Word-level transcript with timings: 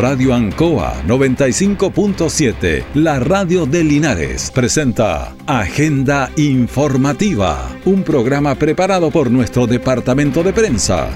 Radio 0.00 0.32
Ancoa 0.32 1.02
95.7, 1.06 2.84
la 2.94 3.18
radio 3.18 3.66
de 3.66 3.84
Linares, 3.84 4.50
presenta 4.50 5.34
Agenda 5.46 6.30
Informativa, 6.38 7.68
un 7.84 8.02
programa 8.02 8.54
preparado 8.54 9.10
por 9.10 9.30
nuestro 9.30 9.66
departamento 9.66 10.42
de 10.42 10.54
prensa. 10.54 11.10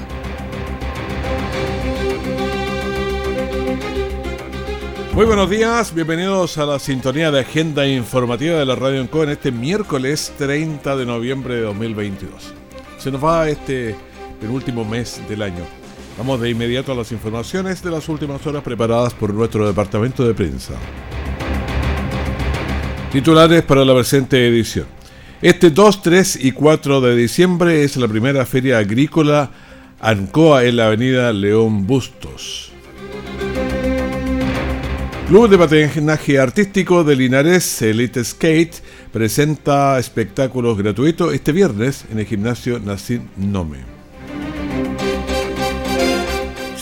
Muy 5.14 5.24
buenos 5.24 5.48
días, 5.48 5.94
bienvenidos 5.94 6.58
a 6.58 6.66
la 6.66 6.78
sintonía 6.78 7.30
de 7.30 7.40
Agenda 7.40 7.86
Informativa 7.86 8.58
de 8.58 8.66
la 8.66 8.74
Radio 8.74 9.00
Ancoa 9.00 9.24
en 9.24 9.30
este 9.30 9.50
miércoles 9.50 10.34
30 10.36 10.94
de 10.94 11.06
noviembre 11.06 11.54
de 11.54 11.62
2022. 11.62 12.52
Se 12.98 13.10
nos 13.10 13.24
va 13.24 13.48
este 13.48 13.96
el 14.42 14.50
último 14.50 14.84
mes 14.84 15.22
del 15.26 15.40
año. 15.40 15.83
Vamos 16.16 16.40
de 16.40 16.50
inmediato 16.50 16.92
a 16.92 16.94
las 16.94 17.10
informaciones 17.10 17.82
de 17.82 17.90
las 17.90 18.08
últimas 18.08 18.46
horas 18.46 18.62
preparadas 18.62 19.12
por 19.14 19.34
nuestro 19.34 19.66
departamento 19.66 20.24
de 20.24 20.32
prensa. 20.32 20.74
Titulares 23.10 23.62
para 23.62 23.84
la 23.84 23.94
presente 23.94 24.46
edición. 24.46 24.86
Este 25.42 25.70
2, 25.70 26.02
3 26.02 26.44
y 26.44 26.52
4 26.52 27.00
de 27.00 27.16
diciembre 27.16 27.82
es 27.82 27.96
la 27.96 28.08
primera 28.08 28.46
feria 28.46 28.78
agrícola 28.78 29.50
ANCOA 30.00 30.64
en 30.64 30.76
la 30.76 30.86
avenida 30.86 31.32
León 31.32 31.86
Bustos. 31.86 32.70
Club 35.28 35.48
de 35.48 35.58
Patinaje 35.58 36.38
Artístico 36.38 37.02
de 37.02 37.16
Linares, 37.16 37.82
Elite 37.82 38.22
Skate, 38.22 38.82
presenta 39.12 39.98
espectáculos 39.98 40.78
gratuitos 40.78 41.32
este 41.32 41.50
viernes 41.50 42.04
en 42.10 42.20
el 42.20 42.26
gimnasio 42.26 42.78
Nacin 42.78 43.30
Nome. 43.36 43.93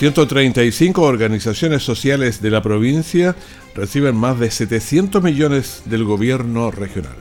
135 0.02 1.00
organizaciones 1.00 1.84
sociales 1.84 2.42
de 2.42 2.50
la 2.50 2.60
provincia 2.60 3.36
reciben 3.72 4.16
más 4.16 4.36
de 4.40 4.50
700 4.50 5.22
millones 5.22 5.82
del 5.84 6.02
gobierno 6.02 6.72
regional. 6.72 7.14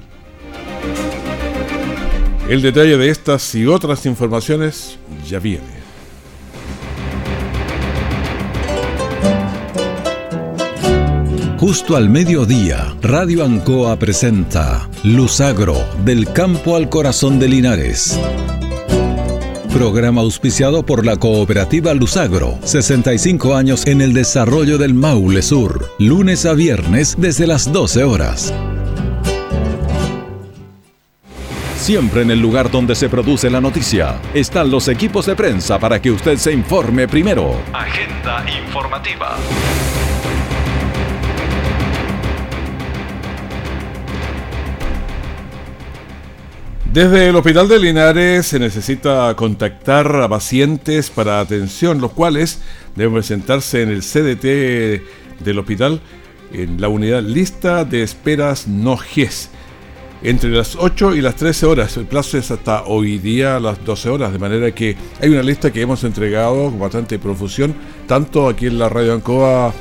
El 2.50 2.64
detalle 2.64 2.98
de 2.98 3.10
estas 3.12 3.54
y 3.54 3.68
otras 3.68 4.08
informaciones 4.08 4.98
ya 5.30 5.38
viene. 5.38 5.80
Justo 11.60 11.96
al 11.96 12.10
mediodía, 12.10 12.96
Radio 13.04 13.46
Ancoa 13.46 14.00
presenta 14.00 14.90
Luzagro, 15.04 15.78
del 16.04 16.34
campo 16.34 16.76
al 16.76 16.90
corazón 16.90 17.38
de 17.38 17.48
Linares. 17.48 18.20
Programa 19.82 20.22
auspiciado 20.22 20.86
por 20.86 21.08
la 21.08 21.18
cooperativa 21.18 21.92
Luzagro. 21.96 22.60
65 22.62 23.56
años 23.56 23.88
en 23.88 24.02
el 24.02 24.14
desarrollo 24.14 24.78
del 24.78 24.94
Maule 24.94 25.42
Sur. 25.42 25.90
Lunes 25.98 26.46
a 26.46 26.54
viernes 26.54 27.16
desde 27.18 27.48
las 27.48 27.74
12 27.74 28.04
horas. 28.04 28.54
Siempre 31.78 32.22
en 32.22 32.30
el 32.30 32.40
lugar 32.40 32.70
donde 32.70 32.94
se 32.94 33.10
produce 33.10 33.50
la 33.50 33.60
noticia 33.60 34.22
están 34.36 34.70
los 34.70 34.88
equipos 34.88 35.26
de 35.26 35.36
prensa 35.36 35.80
para 35.80 36.00
que 36.00 36.12
usted 36.12 36.38
se 36.38 36.54
informe 36.54 37.08
primero. 37.08 37.60
Agenda 37.74 38.46
informativa. 38.64 39.36
Desde 46.94 47.30
el 47.30 47.36
Hospital 47.38 47.70
de 47.70 47.80
Linares 47.80 48.48
se 48.48 48.60
necesita 48.60 49.34
contactar 49.38 50.14
a 50.18 50.28
pacientes 50.28 51.10
para 51.10 51.40
atención, 51.40 52.02
los 52.02 52.12
cuales 52.12 52.60
deben 52.98 53.14
presentarse 53.14 53.82
en 53.82 53.90
el 53.92 54.02
CDT 54.02 55.42
del 55.42 55.60
hospital 55.60 56.02
en 56.52 56.82
la 56.82 56.90
unidad 56.90 57.24
lista 57.24 57.86
de 57.86 58.04
esperas 58.04 58.68
no 58.68 58.98
GES 58.98 59.52
entre 60.22 60.50
las 60.50 60.76
8 60.76 61.16
y 61.16 61.22
las 61.22 61.36
13 61.36 61.66
horas. 61.66 61.96
El 61.96 62.08
plazo 62.08 62.38
es 62.38 62.52
hasta 62.52 62.84
hoy 62.84 63.20
día 63.20 63.62
las 63.62 63.84
12 63.86 64.10
horas, 64.10 64.34
de 64.34 64.40
manera 64.40 64.72
que 64.72 64.98
hay 65.22 65.30
una 65.30 65.44
lista 65.44 65.72
que 65.72 65.80
hemos 65.80 66.04
entregado 66.04 66.66
con 66.72 66.80
bastante 66.80 67.18
profusión, 67.20 67.74
tanto 68.06 68.50
aquí 68.50 68.68
en 68.68 68.78
la 68.78 68.90
Radio 68.90 69.14
Ancoa 69.14 69.74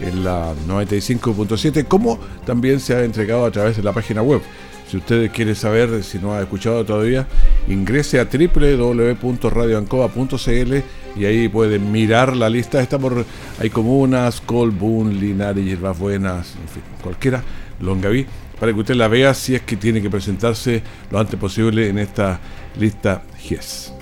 en 0.00 0.24
la 0.24 0.52
95.7, 0.66 1.86
como 1.86 2.18
también 2.44 2.80
se 2.80 2.96
ha 2.96 3.04
entregado 3.04 3.46
a 3.46 3.52
través 3.52 3.76
de 3.76 3.84
la 3.84 3.92
página 3.92 4.20
web. 4.20 4.42
Si 4.88 4.96
usted 4.96 5.30
quiere 5.32 5.56
saber, 5.56 6.04
si 6.04 6.18
no 6.18 6.32
ha 6.32 6.40
escuchado 6.40 6.84
todavía, 6.84 7.26
ingrese 7.66 8.20
a 8.20 8.26
www.radioancoa.cl 8.26 10.74
y 11.16 11.24
ahí 11.24 11.48
pueden 11.48 11.90
mirar 11.90 12.36
la 12.36 12.48
lista. 12.48 12.80
Está 12.80 12.96
por, 12.98 13.24
hay 13.58 13.70
comunas, 13.70 14.40
Colbún, 14.40 15.18
Linares, 15.18 15.64
Hierbas 15.64 15.98
Buenas, 15.98 16.54
en 16.54 16.68
fin, 16.68 16.82
cualquiera, 17.02 17.42
Longaví, 17.80 18.26
para 18.60 18.72
que 18.72 18.78
usted 18.78 18.94
la 18.94 19.08
vea 19.08 19.34
si 19.34 19.56
es 19.56 19.62
que 19.62 19.76
tiene 19.76 20.00
que 20.00 20.08
presentarse 20.08 20.84
lo 21.10 21.18
antes 21.18 21.36
posible 21.38 21.88
en 21.88 21.98
esta 21.98 22.38
lista 22.78 23.24
GES. 23.38 23.92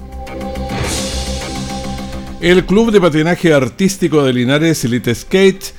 El 2.42 2.66
Club 2.66 2.92
de 2.92 3.00
Patinaje 3.00 3.54
Artístico 3.54 4.22
de 4.22 4.34
Linares 4.34 4.84
Elite 4.84 5.14
Skate 5.14 5.72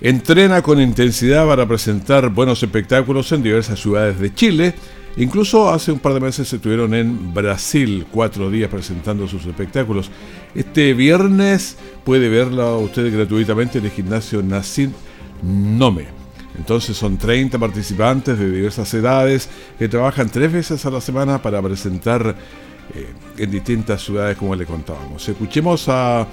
Entrena 0.00 0.62
con 0.62 0.80
intensidad 0.80 1.44
para 1.44 1.66
presentar 1.66 2.28
buenos 2.28 2.62
espectáculos 2.62 3.32
en 3.32 3.42
diversas 3.42 3.80
ciudades 3.80 4.20
de 4.20 4.32
Chile. 4.32 4.74
Incluso 5.16 5.70
hace 5.70 5.90
un 5.90 5.98
par 5.98 6.14
de 6.14 6.20
meses 6.20 6.52
estuvieron 6.52 6.94
en 6.94 7.34
Brasil, 7.34 8.06
cuatro 8.08 8.48
días 8.48 8.70
presentando 8.70 9.26
sus 9.26 9.44
espectáculos. 9.44 10.08
Este 10.54 10.94
viernes 10.94 11.76
puede 12.04 12.28
verla 12.28 12.76
usted 12.76 13.12
gratuitamente 13.12 13.78
en 13.78 13.86
el 13.86 13.90
gimnasio 13.90 14.40
Nacin 14.40 14.94
Nome. 15.42 16.06
Entonces 16.56 16.96
son 16.96 17.18
30 17.18 17.58
participantes 17.58 18.38
de 18.38 18.50
diversas 18.50 18.94
edades 18.94 19.48
que 19.80 19.88
trabajan 19.88 20.28
tres 20.28 20.52
veces 20.52 20.86
a 20.86 20.90
la 20.90 21.00
semana 21.00 21.42
para 21.42 21.60
presentar 21.60 22.36
eh, 22.94 23.12
en 23.36 23.50
distintas 23.50 24.04
ciudades 24.04 24.36
como 24.36 24.54
le 24.54 24.64
contábamos. 24.64 25.28
Escuchemos 25.28 25.88
a 25.88 26.24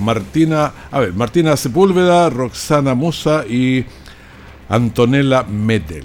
Martina, 0.00 0.72
a 0.90 1.00
ver, 1.00 1.12
Martina 1.12 1.56
Sepúlveda, 1.56 2.30
Roxana 2.30 2.94
Musa 2.94 3.44
y 3.46 3.84
Antonella 4.68 5.44
Metel. 5.44 6.04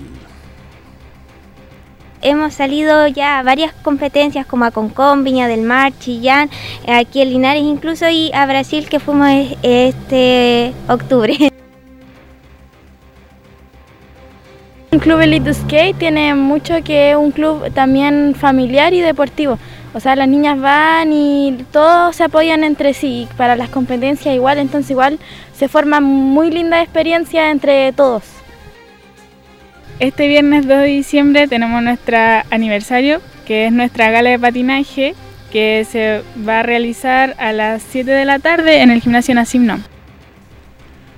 Hemos 2.21 2.55
salido 2.55 3.07
ya 3.07 3.39
a 3.39 3.43
varias 3.43 3.71
competencias 3.71 4.47
como 4.47 4.65
a 4.65 4.71
Concón, 4.71 5.23
Viña 5.23 5.47
del 5.47 5.61
Mar, 5.61 5.93
Chillán, 5.99 6.49
aquí 6.87 7.21
en 7.21 7.29
Linares 7.29 7.61
incluso 7.61 8.09
y 8.09 8.31
a 8.33 8.45
Brasil 8.47 8.89
que 8.89 8.99
fuimos 8.99 9.29
este 9.61 10.73
octubre. 10.87 11.51
Un 14.91 14.99
club 14.99 15.19
Elite 15.19 15.53
Skate 15.53 15.97
tiene 15.97 16.33
mucho 16.35 16.81
que 16.83 17.11
es 17.11 17.17
un 17.17 17.31
club 17.31 17.69
también 17.73 18.33
familiar 18.33 18.93
y 18.93 19.01
deportivo. 19.01 19.59
O 19.95 20.01
sea, 20.01 20.17
las 20.17 20.27
niñas 20.27 20.59
van 20.59 21.13
y 21.13 21.57
todos 21.71 22.17
se 22.17 22.25
apoyan 22.25 22.65
entre 22.65 22.93
sí 22.93 23.29
para 23.37 23.55
las 23.55 23.69
competencias 23.69 24.35
igual, 24.35 24.57
entonces 24.57 24.91
igual 24.91 25.19
se 25.57 25.69
forma 25.69 26.01
muy 26.01 26.51
linda 26.51 26.81
experiencia 26.83 27.49
entre 27.49 27.93
todos. 27.93 28.23
Este 30.01 30.27
viernes 30.27 30.67
2 30.67 30.79
de 30.79 30.87
diciembre 30.87 31.47
tenemos 31.47 31.81
nuestro 31.81 32.17
aniversario, 32.49 33.21
que 33.45 33.67
es 33.67 33.71
nuestra 33.71 34.11
gala 34.11 34.31
de 34.31 34.37
patinaje, 34.37 35.15
que 35.49 35.87
se 35.89 36.23
va 36.45 36.59
a 36.59 36.63
realizar 36.63 37.33
a 37.39 37.53
las 37.53 37.81
7 37.81 38.11
de 38.11 38.25
la 38.25 38.39
tarde 38.39 38.81
en 38.81 38.91
el 38.91 38.99
gimnasio 38.99 39.33
Nasimno. 39.33 39.79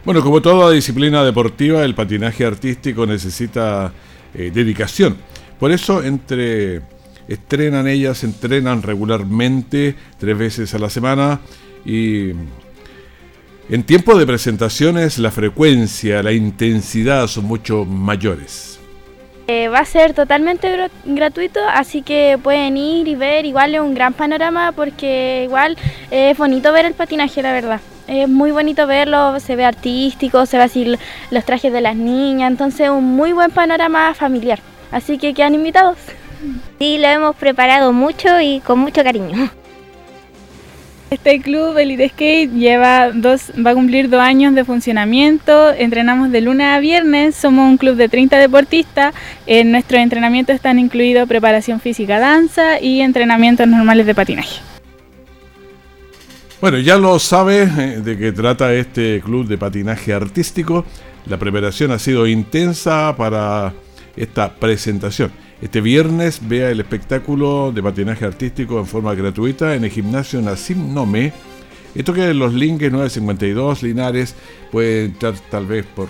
Bueno, 0.05 0.21
como 0.21 0.39
toda 0.39 0.69
disciplina 0.69 1.23
deportiva, 1.23 1.83
el 1.83 1.95
patinaje 1.95 2.45
artístico 2.45 3.07
necesita 3.07 3.91
eh, 4.35 4.51
dedicación. 4.53 5.17
Por 5.59 5.71
eso, 5.71 6.03
entre 6.03 6.83
estrenan 7.27 7.87
ellas, 7.87 8.23
entrenan 8.23 8.81
regularmente, 8.81 9.95
tres 10.17 10.37
veces 10.37 10.73
a 10.73 10.79
la 10.79 10.89
semana 10.89 11.41
y 11.85 12.31
en 13.69 13.83
tiempo 13.83 14.17
de 14.17 14.25
presentaciones 14.25 15.17
la 15.17 15.31
frecuencia, 15.31 16.23
la 16.23 16.31
intensidad 16.31 17.27
son 17.27 17.45
mucho 17.45 17.85
mayores. 17.85 18.79
Eh, 19.49 19.69
va 19.69 19.79
a 19.79 19.85
ser 19.85 20.13
totalmente 20.13 20.89
gratuito, 21.05 21.61
así 21.73 22.01
que 22.01 22.37
pueden 22.41 22.75
ir 22.75 23.07
y 23.07 23.15
ver, 23.15 23.45
igual 23.45 23.75
es 23.75 23.79
un 23.81 23.93
gran 23.93 24.13
panorama 24.13 24.73
porque 24.73 25.43
igual 25.45 25.77
es 26.11 26.37
bonito 26.37 26.73
ver 26.73 26.85
el 26.85 26.93
patinaje, 26.93 27.41
la 27.41 27.53
verdad. 27.53 27.79
Es 28.07 28.27
muy 28.27 28.51
bonito 28.51 28.87
verlo, 28.87 29.39
se 29.39 29.55
ve 29.55 29.63
artístico, 29.63 30.45
se 30.45 30.57
ve 30.57 30.63
así 30.63 30.97
los 31.31 31.45
trajes 31.45 31.71
de 31.71 31.81
las 31.81 31.95
niñas, 31.95 32.51
entonces 32.51 32.89
un 32.89 33.03
muy 33.03 33.31
buen 33.31 33.51
panorama 33.51 34.13
familiar. 34.13 34.59
Así 34.91 35.17
que 35.17 35.33
quedan 35.33 35.55
invitados. 35.55 35.97
Sí, 36.79 36.97
lo 36.97 37.07
hemos 37.07 37.35
preparado 37.35 37.93
mucho 37.93 38.39
y 38.41 38.59
con 38.61 38.79
mucho 38.79 39.03
cariño. 39.03 39.49
Este 41.09 41.39
club, 41.39 41.77
Elite 41.77 42.09
Skate, 42.09 42.51
lleva 42.51 43.11
dos, 43.11 43.53
va 43.65 43.71
a 43.71 43.73
cumplir 43.73 44.09
dos 44.09 44.19
años 44.19 44.53
de 44.53 44.65
funcionamiento. 44.65 45.71
Entrenamos 45.71 46.31
de 46.31 46.41
lunes 46.41 46.67
a 46.67 46.79
viernes. 46.79 47.33
Somos 47.35 47.69
un 47.69 47.77
club 47.77 47.95
de 47.95 48.09
30 48.09 48.37
deportistas. 48.37 49.15
En 49.45 49.71
nuestros 49.71 50.01
entrenamientos 50.01 50.53
están 50.55 50.79
incluidos 50.79 51.25
preparación 51.29 51.79
física, 51.79 52.19
danza 52.19 52.81
y 52.81 52.99
entrenamientos 52.99 53.67
normales 53.67 54.05
de 54.05 54.15
patinaje. 54.15 54.59
Bueno, 56.59 56.77
ya 56.79 56.97
lo 56.97 57.19
sabe 57.19 57.63
eh, 57.63 58.01
de 58.03 58.17
qué 58.17 58.33
trata 58.33 58.73
este 58.73 59.21
club 59.23 59.47
de 59.47 59.57
patinaje 59.57 60.13
artístico. 60.13 60.85
La 61.27 61.37
preparación 61.37 61.91
ha 61.91 61.99
sido 61.99 62.27
intensa 62.27 63.15
para 63.15 63.73
esta 64.17 64.53
presentación. 64.53 65.31
Este 65.61 65.81
viernes 65.81 66.39
vea 66.47 66.69
el 66.69 66.79
espectáculo 66.79 67.71
de 67.73 67.81
patinaje 67.81 68.25
artístico 68.25 68.79
en 68.79 68.85
forma 68.85 69.15
gratuita 69.15 69.73
en 69.73 69.85
el 69.85 69.89
gimnasio 69.89 70.39
Nassim 70.39 70.93
Nome. 70.93 71.33
Esto 71.95 72.13
que 72.13 72.31
los 72.35 72.53
links 72.53 72.91
952 72.91 73.81
Linares 73.81 74.35
puede 74.71 75.05
entrar 75.05 75.33
tal 75.49 75.65
vez 75.65 75.83
por, 75.85 76.09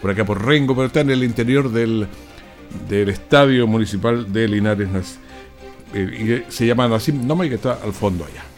por 0.00 0.10
acá 0.10 0.24
por 0.24 0.44
Rengo, 0.44 0.76
pero 0.76 0.86
está 0.86 1.00
en 1.00 1.10
el 1.10 1.24
interior 1.24 1.72
del, 1.72 2.06
del 2.88 3.08
estadio 3.08 3.66
municipal 3.66 4.32
de 4.32 4.46
Linares. 4.46 5.18
Eh, 5.92 6.44
se 6.48 6.66
llama 6.66 6.86
Nassim 6.86 7.26
Nome 7.26 7.48
que 7.48 7.56
está 7.56 7.80
al 7.82 7.92
fondo 7.92 8.24
allá. 8.24 8.55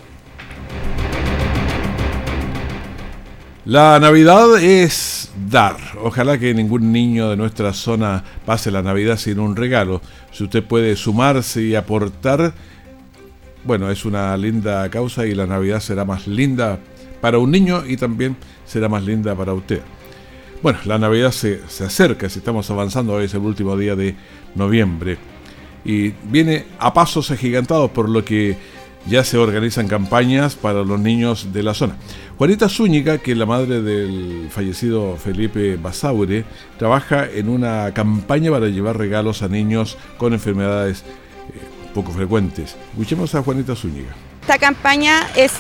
La 3.68 4.00
Navidad 4.00 4.58
es 4.62 5.30
dar. 5.50 5.76
Ojalá 6.02 6.38
que 6.38 6.54
ningún 6.54 6.90
niño 6.90 7.28
de 7.28 7.36
nuestra 7.36 7.74
zona 7.74 8.24
pase 8.46 8.70
la 8.70 8.80
Navidad 8.80 9.18
sin 9.18 9.38
un 9.38 9.56
regalo. 9.56 10.00
Si 10.32 10.44
usted 10.44 10.64
puede 10.64 10.96
sumarse 10.96 11.60
y 11.60 11.74
aportar, 11.74 12.54
bueno, 13.64 13.90
es 13.90 14.06
una 14.06 14.34
linda 14.38 14.88
causa 14.88 15.26
y 15.26 15.34
la 15.34 15.46
Navidad 15.46 15.80
será 15.80 16.06
más 16.06 16.26
linda 16.26 16.78
para 17.20 17.36
un 17.36 17.50
niño 17.50 17.84
y 17.86 17.98
también 17.98 18.38
será 18.64 18.88
más 18.88 19.04
linda 19.04 19.34
para 19.34 19.52
usted. 19.52 19.82
Bueno, 20.62 20.78
la 20.86 20.98
Navidad 20.98 21.32
se, 21.32 21.60
se 21.68 21.84
acerca, 21.84 22.30
si 22.30 22.38
estamos 22.38 22.70
avanzando, 22.70 23.12
hoy 23.12 23.26
es 23.26 23.34
el 23.34 23.40
último 23.40 23.76
día 23.76 23.94
de 23.94 24.16
noviembre 24.54 25.18
y 25.84 26.14
viene 26.24 26.64
a 26.78 26.94
pasos 26.94 27.30
agigantados 27.30 27.90
por 27.90 28.08
lo 28.08 28.24
que 28.24 28.56
ya 29.08 29.24
se 29.24 29.38
organizan 29.38 29.88
campañas 29.88 30.54
para 30.54 30.82
los 30.82 31.00
niños 31.00 31.52
de 31.52 31.62
la 31.62 31.74
zona. 31.74 31.96
Juanita 32.36 32.68
Zúñiga, 32.68 33.18
que 33.18 33.32
es 33.32 33.38
la 33.38 33.46
madre 33.46 33.82
del 33.82 34.48
fallecido 34.50 35.16
Felipe 35.16 35.76
Basaure, 35.76 36.44
trabaja 36.78 37.26
en 37.26 37.48
una 37.48 37.92
campaña 37.94 38.50
para 38.50 38.68
llevar 38.68 38.96
regalos 38.96 39.42
a 39.42 39.48
niños 39.48 39.96
con 40.18 40.32
enfermedades 40.34 41.02
eh, 41.02 41.92
poco 41.94 42.12
frecuentes. 42.12 42.76
Escuchemos 42.92 43.34
a 43.34 43.42
Juanita 43.42 43.74
Zúñiga. 43.74 44.14
Esta 44.42 44.58
campaña 44.58 45.26
es, 45.36 45.52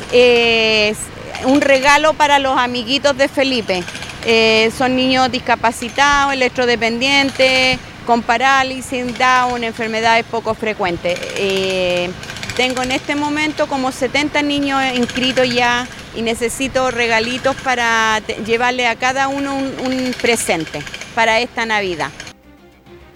un 1.44 1.60
regalo 1.60 2.14
para 2.14 2.38
los 2.38 2.56
amiguitos 2.58 3.16
de 3.16 3.28
Felipe. 3.28 3.82
Eh, 4.24 4.70
son 4.76 4.96
niños 4.96 5.30
discapacitados, 5.30 6.32
electrodependientes, 6.32 7.78
con 8.06 8.22
parálisis, 8.22 9.04
Down, 9.18 9.64
enfermedades 9.64 10.24
poco 10.24 10.54
frecuentes. 10.54 11.18
Eh, 11.36 12.10
tengo 12.58 12.82
en 12.82 12.90
este 12.90 13.14
momento 13.14 13.68
como 13.68 13.92
70 13.92 14.42
niños 14.42 14.82
inscritos 14.96 15.48
ya 15.48 15.86
y 16.16 16.22
necesito 16.22 16.90
regalitos 16.90 17.54
para 17.62 18.18
llevarle 18.44 18.88
a 18.88 18.96
cada 18.96 19.28
uno 19.28 19.56
un, 19.56 20.12
presente 20.20 20.80
para 21.14 21.38
esta 21.38 21.64
Navidad. 21.66 22.10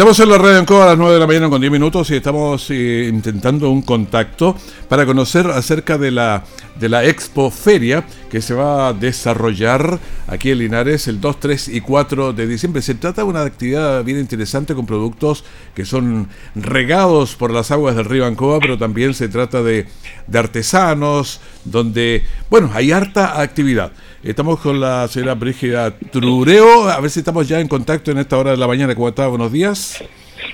Estamos 0.00 0.18
en 0.18 0.30
la 0.30 0.38
radio 0.38 0.58
Ancoa 0.58 0.84
a 0.84 0.86
las 0.86 0.96
9 0.96 1.12
de 1.12 1.20
la 1.20 1.26
mañana 1.26 1.50
con 1.50 1.60
10 1.60 1.70
minutos 1.70 2.10
y 2.10 2.16
estamos 2.16 2.70
eh, 2.70 3.06
intentando 3.12 3.68
un 3.68 3.82
contacto 3.82 4.56
para 4.88 5.04
conocer 5.04 5.46
acerca 5.48 5.98
de 5.98 6.10
la 6.10 6.42
de 6.76 6.88
la 6.88 7.04
Expo 7.04 7.50
Feria 7.50 8.06
que 8.30 8.40
se 8.40 8.54
va 8.54 8.88
a 8.88 8.92
desarrollar 8.94 9.98
aquí 10.26 10.52
en 10.52 10.60
Linares 10.60 11.06
el 11.06 11.20
2, 11.20 11.40
3 11.40 11.68
y 11.68 11.82
4 11.82 12.32
de 12.32 12.46
diciembre. 12.46 12.80
Se 12.80 12.94
trata 12.94 13.20
de 13.20 13.28
una 13.28 13.42
actividad 13.42 14.02
bien 14.02 14.18
interesante 14.18 14.74
con 14.74 14.86
productos 14.86 15.44
que 15.74 15.84
son 15.84 16.28
regados 16.54 17.36
por 17.36 17.50
las 17.50 17.70
aguas 17.70 17.94
del 17.94 18.06
río 18.06 18.24
Ancoa, 18.24 18.58
pero 18.58 18.78
también 18.78 19.12
se 19.12 19.28
trata 19.28 19.62
de, 19.62 19.86
de 20.26 20.38
artesanos, 20.38 21.42
donde, 21.66 22.24
bueno, 22.48 22.70
hay 22.72 22.92
harta 22.92 23.38
actividad. 23.42 23.92
Estamos 24.22 24.60
con 24.60 24.78
la 24.78 25.08
señora 25.08 25.34
Brígida 25.34 25.96
Trureo, 25.96 26.90
a 26.90 27.00
ver 27.00 27.10
si 27.10 27.20
estamos 27.20 27.48
ya 27.48 27.58
en 27.58 27.68
contacto 27.68 28.10
en 28.10 28.18
esta 28.18 28.36
hora 28.36 28.50
de 28.50 28.58
la 28.58 28.66
mañana. 28.66 28.94
¿Cómo 28.94 29.08
está? 29.08 29.26
Buenos 29.28 29.50
días. 29.50 30.04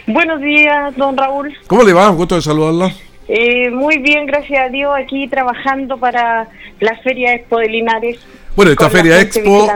Buenos 0.07 0.41
días, 0.41 0.97
don 0.97 1.17
Raúl. 1.17 1.53
¿Cómo 1.67 1.83
le 1.83 1.93
va? 1.93 2.09
Un 2.11 2.17
gusto 2.17 2.37
de 2.37 2.43
saludarla. 2.43 2.95
Eh, 3.27 3.71
muy 3.73 3.99
bien, 3.99 4.25
gracias 4.25 4.67
a 4.67 4.69
Dios, 4.69 4.93
aquí 4.97 5.27
trabajando 5.27 5.99
para 5.99 6.49
la 6.79 6.97
Feria 6.99 7.35
Expo 7.35 7.59
de 7.59 7.69
Linares. 7.69 8.19
Bueno, 8.55 8.71
esta 8.71 8.89
Feria 8.89 9.21
Expo 9.21 9.69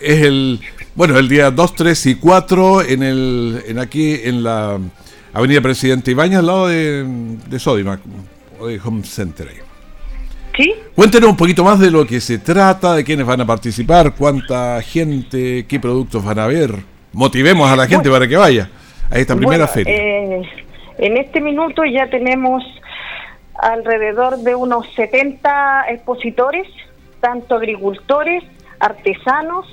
es 0.00 0.22
el, 0.22 0.60
bueno, 0.94 1.18
el 1.18 1.28
día 1.28 1.50
2, 1.50 1.74
3 1.74 2.06
y 2.06 2.14
4 2.14 2.82
en 2.82 3.02
el, 3.02 3.62
en 3.66 3.80
aquí 3.80 4.20
en 4.22 4.44
la 4.44 4.78
Avenida 5.32 5.60
Presidente 5.60 6.12
Ibañez, 6.12 6.38
al 6.38 6.46
lado 6.46 6.68
de, 6.68 7.04
de 7.48 7.58
Sodimac, 7.58 7.98
o 8.60 8.68
de 8.68 8.80
Home 8.84 9.02
Center. 9.02 9.65
¿Sí? 10.56 10.74
Cuéntenos 10.94 11.30
un 11.30 11.36
poquito 11.36 11.62
más 11.62 11.78
de 11.78 11.90
lo 11.90 12.06
que 12.06 12.20
se 12.20 12.38
trata, 12.38 12.94
de 12.94 13.04
quiénes 13.04 13.26
van 13.26 13.42
a 13.42 13.46
participar, 13.46 14.14
cuánta 14.16 14.80
gente, 14.82 15.66
qué 15.68 15.78
productos 15.78 16.24
van 16.24 16.38
a 16.38 16.46
ver. 16.46 16.70
Motivemos 17.12 17.70
a 17.70 17.76
la 17.76 17.86
gente 17.86 18.10
para 18.10 18.26
que 18.26 18.36
vaya 18.36 18.70
a 19.10 19.18
esta 19.18 19.36
primera 19.36 19.66
feria. 19.66 19.94
Eh, 19.94 20.42
en 20.98 21.16
este 21.18 21.40
minuto 21.40 21.84
ya 21.84 22.08
tenemos 22.08 22.64
alrededor 23.58 24.38
de 24.38 24.54
unos 24.54 24.86
70 24.94 25.86
expositores, 25.90 26.66
tanto 27.20 27.56
agricultores, 27.56 28.42
artesanos, 28.80 29.66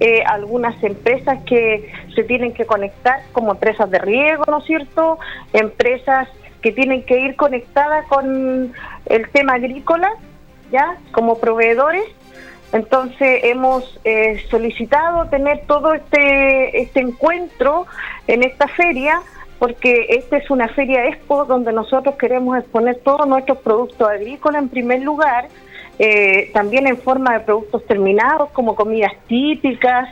eh, 0.00 0.22
algunas 0.26 0.82
empresas 0.82 1.38
que 1.44 1.92
se 2.14 2.24
tienen 2.24 2.52
que 2.52 2.64
conectar 2.64 3.20
como 3.32 3.52
empresas 3.52 3.90
de 3.90 3.98
riego, 3.98 4.44
¿no 4.48 4.58
es 4.58 4.64
cierto? 4.64 5.18
Empresas 5.52 6.28
que 6.60 6.72
tienen 6.72 7.04
que 7.04 7.20
ir 7.20 7.36
conectadas 7.36 8.06
con 8.06 8.72
el 9.06 9.28
tema 9.30 9.54
agrícola, 9.54 10.10
¿ya? 10.70 10.96
Como 11.12 11.38
proveedores. 11.38 12.04
Entonces 12.72 13.40
hemos 13.44 14.00
eh, 14.04 14.42
solicitado 14.50 15.26
tener 15.26 15.64
todo 15.66 15.94
este, 15.94 16.82
este 16.82 17.00
encuentro 17.00 17.86
en 18.26 18.42
esta 18.42 18.66
feria 18.68 19.20
porque 19.60 20.06
esta 20.10 20.36
es 20.36 20.50
una 20.50 20.66
feria 20.68 21.06
expo 21.06 21.44
donde 21.44 21.72
nosotros 21.72 22.16
queremos 22.16 22.58
exponer 22.58 22.98
todos 23.04 23.26
nuestros 23.28 23.58
productos 23.58 24.08
agrícolas 24.08 24.62
en 24.62 24.68
primer 24.68 25.02
lugar 25.02 25.48
eh, 25.98 26.50
también 26.52 26.86
en 26.88 26.96
forma 26.98 27.34
de 27.34 27.40
productos 27.40 27.86
terminados 27.86 28.50
como 28.50 28.74
comidas 28.74 29.12
típicas, 29.28 30.08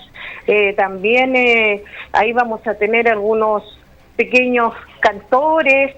eh, 0.46 0.74
también 0.74 1.34
eh, 1.34 1.82
ahí 2.12 2.32
vamos 2.32 2.64
a 2.66 2.74
tener 2.74 3.08
algunos 3.08 3.64
pequeños 4.16 4.74
cantores, 5.00 5.96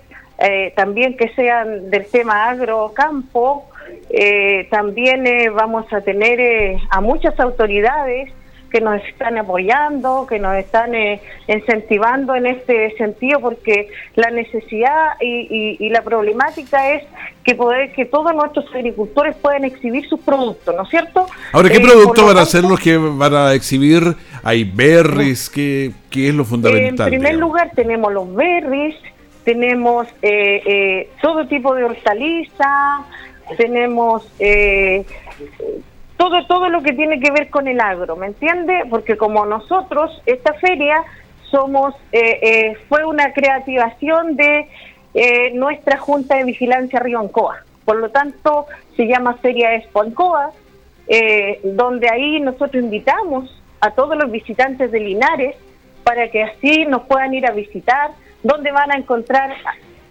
también 0.75 1.17
que 1.17 1.29
sean 1.31 1.91
del 1.91 2.07
tema 2.07 2.51
agro-campo, 2.51 3.69
también 4.71 5.25
vamos 5.55 5.91
a 5.93 6.01
tener 6.01 6.79
a 6.91 7.01
muchas 7.01 7.39
autoridades 7.41 8.31
que 8.75 8.81
nos 8.81 9.01
están 9.05 9.39
apoyando, 9.39 10.27
que 10.29 10.41
nos 10.41 10.57
están 10.57 10.97
eh, 10.97 11.21
incentivando 11.47 12.35
en 12.35 12.47
este 12.47 12.91
sentido, 12.97 13.39
porque 13.39 13.87
la 14.17 14.31
necesidad 14.31 15.13
y, 15.21 15.89
la 15.91 16.03
problemática 16.03 16.91
es 16.95 17.05
que 17.45 17.55
poder 17.55 17.93
que 17.93 18.05
todos 18.05 18.35
nuestros 18.35 18.67
agricultores 18.75 19.37
puedan 19.37 19.65
exhibir 19.65 20.09
sus 20.09 20.19
productos, 20.19 20.75
¿no 20.75 20.83
es 20.83 20.89
cierto? 20.89 21.25
Ahora, 21.53 21.69
¿qué 21.69 21.77
eh, 21.77 21.83
productos 21.83 22.27
van 22.27 22.39
a 22.39 22.45
ser 22.45 22.65
los 22.65 22.81
que 22.81 22.97
van 22.97 23.35
a 23.35 23.53
exhibir? 23.53 24.17
¿Hay 24.43 24.65
berries? 24.65 25.49
¿Qué, 25.49 25.93
qué 26.11 26.31
es 26.31 26.35
lo 26.35 26.45
fundamental? 26.45 27.15
En 27.15 27.21
primer 27.21 27.37
lugar 27.37 27.71
tenemos 27.77 28.13
los 28.13 28.35
berries, 28.35 28.97
tenemos 29.45 30.07
eh, 30.23 31.11
todo 31.21 31.47
tipo 31.47 31.75
de 31.75 31.85
hortaliza, 31.85 33.05
tenemos 33.57 34.27
todo, 36.17 36.47
todo 36.47 36.69
lo 36.69 36.83
que 36.83 36.93
tiene 36.93 37.21
que 37.21 37.31
ver 37.31 37.51
con 37.51 37.69
el 37.69 37.81
agro, 37.81 38.17
¿me 38.17 38.27
entiende? 38.27 38.85
Porque 38.89 39.17
como 39.17 39.45
nosotros, 39.47 40.23
esta 40.27 40.55
feria 40.55 41.03
somos, 41.51 41.95
eh, 42.13 42.39
eh, 42.43 42.79
fue 42.89 43.05
una 43.05 43.33
creativación 43.33 44.37
de 44.37 44.69
eh, 45.15 45.53
nuestra 45.55 45.99
Junta 45.99 46.37
de 46.37 46.45
Vigilancia 46.45 46.99
Río 46.99 47.21
Ancoa. 47.21 47.65
Por 47.85 47.97
lo 47.97 48.11
tanto, 48.11 48.67
se 48.97 49.07
llama 49.07 49.35
Feria 49.35 49.75
Expo 49.75 50.03
Ancoa, 50.03 50.51
donde 51.63 52.09
ahí 52.09 52.41
nosotros 52.41 52.83
invitamos 52.83 53.63
a 53.81 53.91
todos 53.91 54.17
los 54.17 54.31
visitantes 54.31 54.91
de 54.91 55.01
Linares 55.01 55.55
para 56.03 56.31
que 56.31 56.43
así 56.43 56.87
nos 56.87 57.03
puedan 57.03 57.35
ir 57.35 57.47
a 57.47 57.51
visitar, 57.51 58.11
donde 58.45 58.71
van 58.71 58.93
a 58.93 58.97
encontrar 58.97 59.51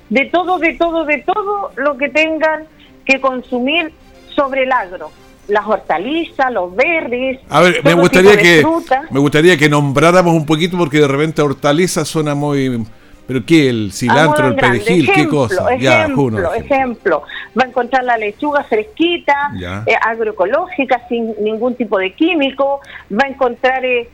de 0.09 0.25
todo, 0.25 0.59
de 0.59 0.73
todo, 0.73 1.05
de 1.05 1.19
todo 1.19 1.71
lo 1.77 1.95
que 1.97 2.09
tengan 2.09 2.65
que 3.05 3.21
consumir 3.21 3.93
sobre 4.35 4.63
el 4.63 4.71
agro. 4.71 5.11
Las 5.47 5.65
hortalizas, 5.65 6.51
los 6.51 6.75
berries. 6.75 7.39
A 7.49 7.61
ver, 7.61 7.83
me 7.83 7.93
gustaría 7.93 8.37
que 8.37 8.65
me 9.11 9.19
gustaría 9.19 9.57
que 9.57 9.69
nombráramos 9.69 10.33
un 10.33 10.45
poquito 10.45 10.77
porque 10.77 10.99
de 10.99 11.07
repente 11.07 11.41
hortaliza 11.41 12.05
suena 12.05 12.33
muy 12.33 12.85
pero 13.25 13.45
qué 13.45 13.69
el 13.69 13.91
cilantro, 13.93 14.47
el 14.47 14.55
perejil, 14.55 15.09
qué 15.13 15.27
cosa. 15.27 15.73
Ejemplo, 15.73 16.53
ejemplo, 16.53 17.23
va 17.57 17.63
a 17.63 17.67
encontrar 17.67 18.03
la 18.03 18.17
lechuga 18.17 18.63
fresquita, 18.63 19.51
eh, 19.85 19.95
agroecológica, 20.01 21.07
sin 21.07 21.33
ningún 21.41 21.75
tipo 21.75 21.97
de 21.97 22.13
químico, 22.13 22.81
va 23.11 23.25
a 23.25 23.29
encontrar 23.29 23.85
eh, 23.85 24.09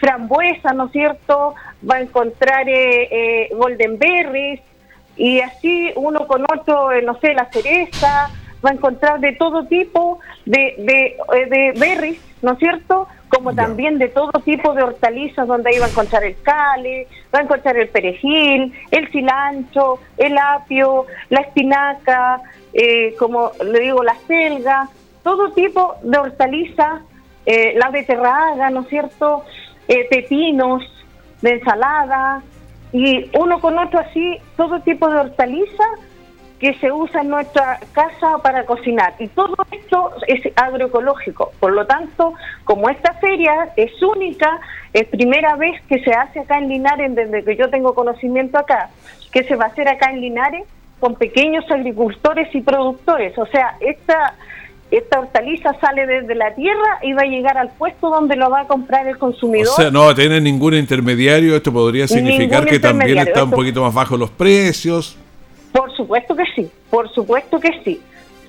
frambuesa, 0.00 0.72
¿no 0.72 0.86
es 0.86 0.92
cierto? 0.92 1.54
Va 1.88 1.96
a 1.96 2.00
encontrar 2.00 2.68
eh, 2.68 3.08
eh, 3.10 3.48
golden 3.54 3.98
berries 3.98 4.60
y 5.16 5.40
así 5.40 5.92
uno 5.96 6.26
con 6.26 6.42
otro, 6.44 6.88
no 7.02 7.18
sé, 7.20 7.34
la 7.34 7.50
cereza, 7.50 8.30
va 8.64 8.70
a 8.70 8.72
encontrar 8.72 9.20
de 9.20 9.32
todo 9.32 9.66
tipo 9.66 10.18
de, 10.44 10.74
de, 10.78 11.16
eh, 11.36 11.46
de 11.48 11.72
berries, 11.78 12.20
¿no 12.42 12.52
es 12.52 12.58
cierto? 12.58 13.08
Como 13.28 13.54
también 13.54 13.98
de 13.98 14.08
todo 14.08 14.32
tipo 14.44 14.74
de 14.74 14.82
hortalizas, 14.82 15.46
donde 15.46 15.70
ahí 15.70 15.78
va 15.78 15.86
a 15.86 15.90
encontrar 15.90 16.24
el 16.24 16.40
cale, 16.42 17.06
va 17.34 17.40
a 17.40 17.42
encontrar 17.42 17.76
el 17.76 17.88
perejil, 17.88 18.72
el 18.90 19.08
cilantro, 19.10 20.00
el 20.16 20.36
apio, 20.36 21.06
la 21.28 21.40
espinaca, 21.40 22.40
eh, 22.72 23.14
como 23.18 23.52
le 23.64 23.80
digo, 23.80 24.02
la 24.02 24.16
selga, 24.26 24.88
todo 25.22 25.52
tipo 25.52 25.96
de 26.02 26.18
hortalizas, 26.18 27.02
eh, 27.46 27.74
la 27.76 27.90
beterraga, 27.90 28.70
¿no 28.70 28.80
es 28.80 28.88
cierto? 28.88 29.44
Eh, 29.90 30.06
pepinos, 30.08 30.84
de 31.42 31.54
ensalada, 31.54 32.42
y 32.92 33.28
uno 33.36 33.60
con 33.60 33.76
otro 33.76 33.98
así, 33.98 34.38
todo 34.56 34.78
tipo 34.82 35.10
de 35.10 35.18
hortalizas 35.18 35.88
que 36.60 36.74
se 36.74 36.92
usa 36.92 37.22
en 37.22 37.30
nuestra 37.30 37.80
casa 37.90 38.38
para 38.40 38.64
cocinar. 38.66 39.14
Y 39.18 39.26
todo 39.26 39.56
esto 39.72 40.12
es 40.28 40.42
agroecológico. 40.54 41.50
Por 41.58 41.72
lo 41.72 41.86
tanto, 41.86 42.34
como 42.62 42.88
esta 42.88 43.14
feria 43.14 43.70
es 43.74 44.00
única, 44.00 44.60
es 44.92 45.08
primera 45.08 45.56
vez 45.56 45.82
que 45.88 45.98
se 46.04 46.12
hace 46.12 46.38
acá 46.38 46.58
en 46.58 46.68
Linares, 46.68 47.12
desde 47.16 47.42
que 47.42 47.56
yo 47.56 47.68
tengo 47.68 47.92
conocimiento 47.92 48.58
acá, 48.58 48.90
que 49.32 49.42
se 49.42 49.56
va 49.56 49.64
a 49.64 49.68
hacer 49.70 49.88
acá 49.88 50.12
en 50.12 50.20
Linares 50.20 50.68
con 51.00 51.16
pequeños 51.16 51.68
agricultores 51.68 52.54
y 52.54 52.60
productores. 52.60 53.36
O 53.38 53.46
sea, 53.46 53.76
esta 53.80 54.34
esta 54.90 55.20
hortaliza 55.20 55.74
sale 55.80 56.06
desde 56.06 56.34
la 56.34 56.54
tierra 56.54 56.98
y 57.02 57.12
va 57.12 57.22
a 57.22 57.26
llegar 57.26 57.56
al 57.56 57.70
puesto 57.70 58.10
donde 58.10 58.36
lo 58.36 58.50
va 58.50 58.60
a 58.60 58.66
comprar 58.66 59.06
el 59.06 59.18
consumidor. 59.18 59.68
O 59.68 59.76
sea, 59.76 59.90
no 59.90 60.06
va 60.06 60.12
a 60.12 60.14
tener 60.14 60.42
ningún 60.42 60.74
intermediario. 60.74 61.54
Esto 61.54 61.72
podría 61.72 62.08
significar 62.08 62.64
que 62.64 62.78
también 62.78 63.18
está 63.18 63.44
un 63.44 63.50
poquito 63.50 63.82
más 63.82 63.94
bajo 63.94 64.16
los 64.16 64.30
precios. 64.30 65.16
Por 65.72 65.94
supuesto 65.96 66.34
que 66.34 66.44
sí, 66.54 66.68
por 66.90 67.08
supuesto 67.12 67.60
que 67.60 67.70
sí. 67.84 68.00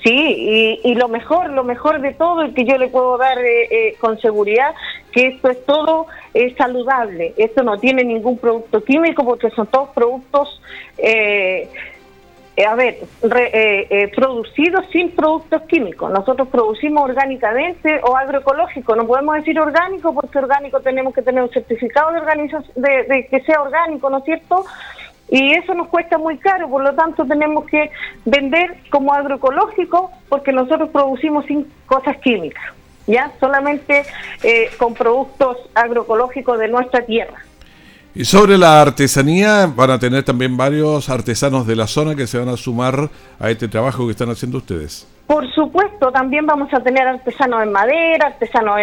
Sí, 0.03 0.79
y, 0.83 0.95
lo 0.95 1.07
mejor, 1.09 1.51
lo 1.51 1.63
mejor 1.63 2.01
de 2.01 2.13
todo, 2.13 2.43
y 2.43 2.53
que 2.53 2.65
yo 2.65 2.75
le 2.79 2.87
puedo 2.87 3.19
dar 3.19 3.37
eh, 3.37 3.67
eh, 3.69 3.95
con 3.99 4.19
seguridad, 4.19 4.73
que 5.11 5.27
esto 5.27 5.51
es 5.51 5.63
todo 5.63 6.07
es 6.33 6.55
saludable. 6.55 7.35
Esto 7.37 7.61
no 7.61 7.77
tiene 7.77 8.03
ningún 8.03 8.39
producto 8.39 8.83
químico 8.83 9.23
porque 9.23 9.51
son 9.51 9.67
todos 9.67 9.89
productos, 9.89 10.59
eh, 12.57 12.65
a 12.65 12.75
ver, 12.75 12.99
producidos 14.15 14.85
sin 14.91 15.11
productos 15.11 15.61
químicos. 15.63 16.11
Nosotros 16.11 16.47
producimos 16.49 17.03
orgánicamente 17.03 18.01
o 18.03 18.17
agroecológico. 18.17 18.95
No 18.95 19.07
podemos 19.07 19.35
decir 19.35 19.59
orgánico 19.59 20.13
porque 20.13 20.39
orgánico 20.39 20.81
tenemos 20.81 21.13
que 21.13 21.21
tener 21.21 21.43
un 21.43 21.49
certificado 21.49 22.11
de, 22.11 23.03
de 23.03 23.27
que 23.27 23.41
sea 23.41 23.61
orgánico, 23.61 24.09
¿no 24.09 24.17
es 24.17 24.25
cierto? 24.25 24.65
Y 25.31 25.53
eso 25.53 25.73
nos 25.73 25.87
cuesta 25.87 26.17
muy 26.17 26.37
caro, 26.37 26.69
por 26.69 26.83
lo 26.83 26.93
tanto 26.93 27.25
tenemos 27.25 27.65
que 27.65 27.89
vender 28.25 28.75
como 28.89 29.13
agroecológico 29.13 30.11
porque 30.27 30.51
nosotros 30.51 30.89
producimos 30.89 31.45
sin 31.45 31.71
cosas 31.85 32.17
químicas, 32.17 32.61
ya 33.07 33.31
solamente 33.39 34.03
eh, 34.43 34.69
con 34.77 34.93
productos 34.93 35.57
agroecológicos 35.73 36.59
de 36.59 36.67
nuestra 36.67 37.05
tierra. 37.05 37.45
Y 38.13 38.25
sobre 38.25 38.57
la 38.57 38.81
artesanía, 38.81 39.71
van 39.73 39.91
a 39.91 39.97
tener 39.99 40.23
también 40.23 40.57
varios 40.57 41.09
artesanos 41.09 41.65
de 41.65 41.77
la 41.77 41.87
zona 41.87 42.13
que 42.13 42.27
se 42.27 42.37
van 42.37 42.49
a 42.49 42.57
sumar 42.57 43.09
a 43.39 43.49
este 43.49 43.69
trabajo 43.69 44.05
que 44.05 44.11
están 44.11 44.29
haciendo 44.29 44.57
ustedes. 44.57 45.07
Por 45.27 45.49
supuesto, 45.53 46.11
también 46.11 46.45
vamos 46.45 46.73
a 46.73 46.81
tener 46.81 47.07
artesanos 47.07 47.63
en 47.63 47.71
madera, 47.71 48.27
artesanos 48.27 48.77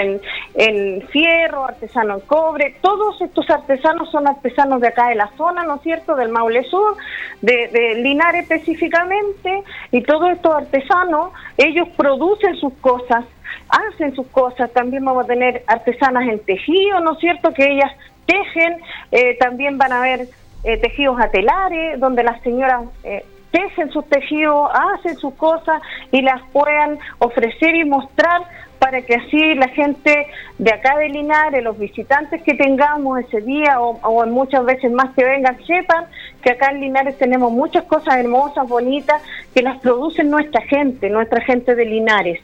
en, 0.55 1.07
fierro, 1.09 1.67
artesanos 1.67 2.23
en 2.23 2.27
cobre. 2.27 2.77
Todos 2.81 3.21
estos 3.21 3.51
artesanos 3.51 4.11
son 4.11 4.27
artesanos 4.27 4.81
de 4.81 4.89
acá 4.89 5.09
de 5.09 5.17
la 5.17 5.31
zona, 5.37 5.63
¿no 5.65 5.75
es 5.75 5.83
cierto?, 5.83 6.17
del 6.17 6.31
Maule 6.31 6.65
Sur, 6.65 6.97
de, 7.43 7.69
de 7.69 7.97
Linares 7.97 8.45
específicamente. 8.45 9.63
Y 9.91 10.01
todos 10.05 10.31
estos 10.31 10.55
artesanos, 10.55 11.33
ellos 11.59 11.87
producen 11.99 12.57
sus 12.57 12.73
cosas, 12.81 13.27
hacen 13.69 14.15
sus 14.15 14.27
cosas. 14.29 14.73
También 14.73 15.05
vamos 15.05 15.25
a 15.25 15.29
tener 15.29 15.65
artesanas 15.67 16.27
en 16.27 16.39
tejido, 16.39 17.01
¿no 17.01 17.13
es 17.13 17.19
cierto?, 17.19 17.53
que 17.53 17.75
ellas 17.75 17.93
tejen. 18.29 18.79
Eh, 19.11 19.37
también 19.39 19.79
van 19.79 19.93
a 19.93 19.99
haber 19.99 20.29
eh, 20.63 20.77
tejidos 20.77 21.21
atelares, 21.21 21.99
donde 21.99 22.23
las 22.23 22.41
señoras... 22.43 22.83
Eh, 23.03 23.25
tejen 23.51 23.91
sus 23.91 24.07
tejidos, 24.11 24.71
hacen 24.75 25.17
sus 25.17 25.33
cosas 25.35 25.81
y 26.13 26.21
las 26.21 26.43
puedan 26.53 26.99
ofrecer 27.19 27.75
y 27.75 27.85
mostrar 27.87 28.43
para 28.79 29.03
que 29.03 29.15
así 29.15 29.55
la 29.55 29.69
gente 29.69 30.27
de 30.59 30.73
acá 30.73 30.97
de 30.99 31.09
Linares, 31.09 31.65
los 31.65 31.79
visitantes 31.79 32.43
que 32.43 32.55
tengamos 32.55 33.19
ese 33.21 33.41
día 33.41 33.81
o, 33.81 34.27
muchas 34.27 34.65
veces 34.65 34.93
más 34.93 35.15
que 35.15 35.25
vengan, 35.25 35.57
sepan 35.67 36.05
que 36.43 36.53
acá 36.53 36.71
en 36.71 36.81
Linares 36.81 37.19
tenemos 37.19 37.51
muchas 37.51 37.85
cosas 37.85 38.17
hermosas, 38.17 38.69
bonitas, 38.69 39.21
que 39.55 39.63
las 39.63 39.79
producen 39.79 40.31
nuestra 40.31 40.63
gente, 40.63 41.11
nuestra 41.11 41.41
gente 41.41 41.75
de 41.75 41.85
Linares. 41.85 42.41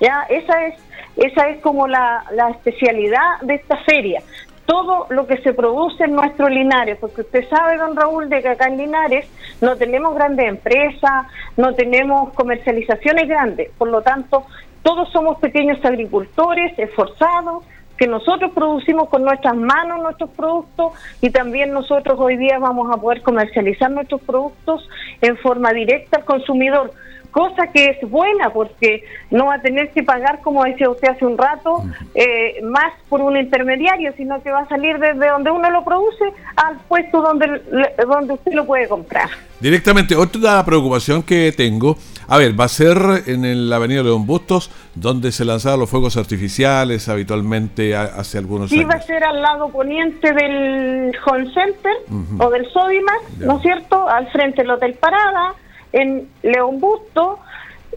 Ya, 0.00 0.26
esa 0.28 0.66
es, 0.66 0.74
esa 1.16 1.48
es 1.48 1.60
como 1.62 1.88
la, 1.88 2.24
la 2.32 2.50
especialidad 2.50 3.40
de 3.42 3.54
esta 3.54 3.76
feria 3.78 4.22
todo 4.68 5.06
lo 5.08 5.26
que 5.26 5.38
se 5.38 5.54
produce 5.54 6.04
en 6.04 6.12
nuestro 6.12 6.46
Linares, 6.46 6.98
porque 7.00 7.22
usted 7.22 7.48
sabe, 7.48 7.78
don 7.78 7.96
Raúl, 7.96 8.28
de 8.28 8.42
que 8.42 8.48
acá 8.48 8.68
en 8.68 8.76
Linares 8.76 9.26
no 9.62 9.76
tenemos 9.76 10.14
grandes 10.14 10.46
empresas, 10.46 11.26
no 11.56 11.74
tenemos 11.74 12.34
comercializaciones 12.34 13.26
grandes, 13.26 13.70
por 13.78 13.88
lo 13.88 14.02
tanto, 14.02 14.44
todos 14.82 15.10
somos 15.10 15.38
pequeños 15.38 15.82
agricultores 15.82 16.78
esforzados, 16.78 17.64
que 17.96 18.06
nosotros 18.06 18.52
producimos 18.54 19.08
con 19.08 19.24
nuestras 19.24 19.56
manos 19.56 20.02
nuestros 20.02 20.30
productos 20.30 20.92
y 21.22 21.30
también 21.30 21.72
nosotros 21.72 22.18
hoy 22.20 22.36
día 22.36 22.58
vamos 22.58 22.94
a 22.94 23.00
poder 23.00 23.22
comercializar 23.22 23.90
nuestros 23.90 24.20
productos 24.20 24.86
en 25.22 25.38
forma 25.38 25.72
directa 25.72 26.18
al 26.18 26.26
consumidor 26.26 26.92
cosa 27.30 27.68
que 27.68 27.90
es 27.90 28.10
buena 28.10 28.50
porque 28.50 29.04
no 29.30 29.46
va 29.46 29.54
a 29.54 29.62
tener 29.62 29.90
que 29.90 30.02
pagar, 30.02 30.40
como 30.42 30.64
decía 30.64 30.90
usted 30.90 31.08
hace 31.08 31.26
un 31.26 31.38
rato, 31.38 31.84
eh, 32.14 32.60
más 32.62 32.92
por 33.08 33.20
un 33.20 33.36
intermediario, 33.36 34.12
sino 34.16 34.42
que 34.42 34.50
va 34.50 34.60
a 34.60 34.68
salir 34.68 34.98
desde 34.98 35.28
donde 35.28 35.50
uno 35.50 35.70
lo 35.70 35.84
produce 35.84 36.24
al 36.56 36.78
puesto 36.88 37.20
donde, 37.20 37.62
donde 38.06 38.34
usted 38.34 38.52
lo 38.52 38.66
puede 38.66 38.88
comprar. 38.88 39.28
Directamente, 39.60 40.14
otra 40.14 40.64
preocupación 40.64 41.22
que 41.22 41.52
tengo, 41.56 41.96
A 42.30 42.36
ver, 42.36 42.60
va 42.60 42.66
a 42.66 42.68
ser 42.68 42.98
en 43.26 43.70
la 43.70 43.76
avenida 43.76 44.02
León 44.02 44.26
Bustos, 44.26 44.70
donde 44.94 45.32
se 45.32 45.46
lanzaban 45.46 45.80
los 45.80 45.88
fuegos 45.88 46.18
artificiales 46.18 47.08
habitualmente 47.08 47.96
hace 47.96 48.36
algunos 48.36 48.70
años. 48.70 48.82
Sí, 48.82 48.84
va 48.84 48.96
a 48.96 49.00
ser 49.00 49.24
al 49.24 49.40
lado 49.40 49.70
poniente 49.70 50.30
del 50.34 51.16
Home 51.24 51.50
Center 51.54 51.92
o 52.38 52.50
del 52.50 52.70
Sodimac, 52.70 53.22
¿no 53.38 53.56
es 53.56 53.62
cierto? 53.62 54.06
Al 54.06 54.30
frente 54.30 54.60
del 54.60 54.72
Hotel 54.72 54.92
Parada, 55.00 55.54
en 55.92 56.28
León 56.42 56.80
Bustos. 56.80 57.38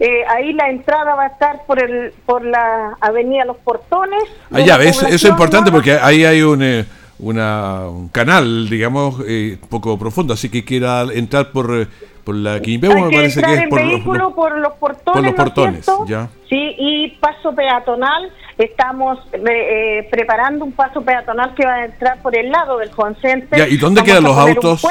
Eh, 0.00 0.24
ahí 0.28 0.52
la 0.52 0.68
entrada 0.70 1.14
va 1.14 1.24
a 1.24 1.26
estar 1.28 1.64
por 1.66 1.82
el 1.82 2.12
por 2.26 2.44
la 2.44 2.96
avenida 3.00 3.44
Los 3.44 3.58
Portones. 3.58 4.22
Ah, 4.50 4.60
ya, 4.60 4.76
eso 4.76 5.06
es 5.06 5.24
importante 5.24 5.70
porque 5.70 5.92
ahí 5.92 6.24
hay 6.24 6.42
un... 6.42 6.62
Eh, 6.62 6.84
una, 7.18 7.86
un 7.88 8.08
canal, 8.08 8.68
digamos, 8.68 9.22
eh, 9.26 9.56
poco 9.68 9.96
profundo, 9.96 10.34
así 10.34 10.48
que 10.48 10.64
quiera 10.64 11.02
entrar 11.14 11.52
por, 11.52 11.86
por 12.24 12.34
la 12.34 12.60
Quimbeo, 12.60 12.94
me 12.98 13.16
parece 13.16 13.40
que 13.40 13.54
es 13.54 13.68
por 13.68 13.80
vehículo 13.80 14.18
los, 14.18 14.32
por 14.34 14.58
los 14.58 14.72
portones, 14.72 15.12
por 15.12 15.22
los 15.22 15.34
portones 15.34 15.86
ya. 16.08 16.28
Sí, 16.48 16.74
y 16.78 17.08
paso 17.20 17.54
peatonal 17.54 18.30
estamos 18.64 19.18
eh, 19.32 20.06
preparando 20.10 20.64
un 20.64 20.72
paso 20.72 21.02
peatonal 21.02 21.54
que 21.54 21.64
va 21.64 21.74
a 21.74 21.84
entrar 21.84 22.20
por 22.22 22.36
el 22.36 22.50
lado 22.50 22.78
del 22.78 22.90
Center. 23.20 23.70
¿Y 23.70 23.76
dónde 23.76 24.02
quedan 24.02 24.24
los 24.24 24.36
autos? 24.36 24.82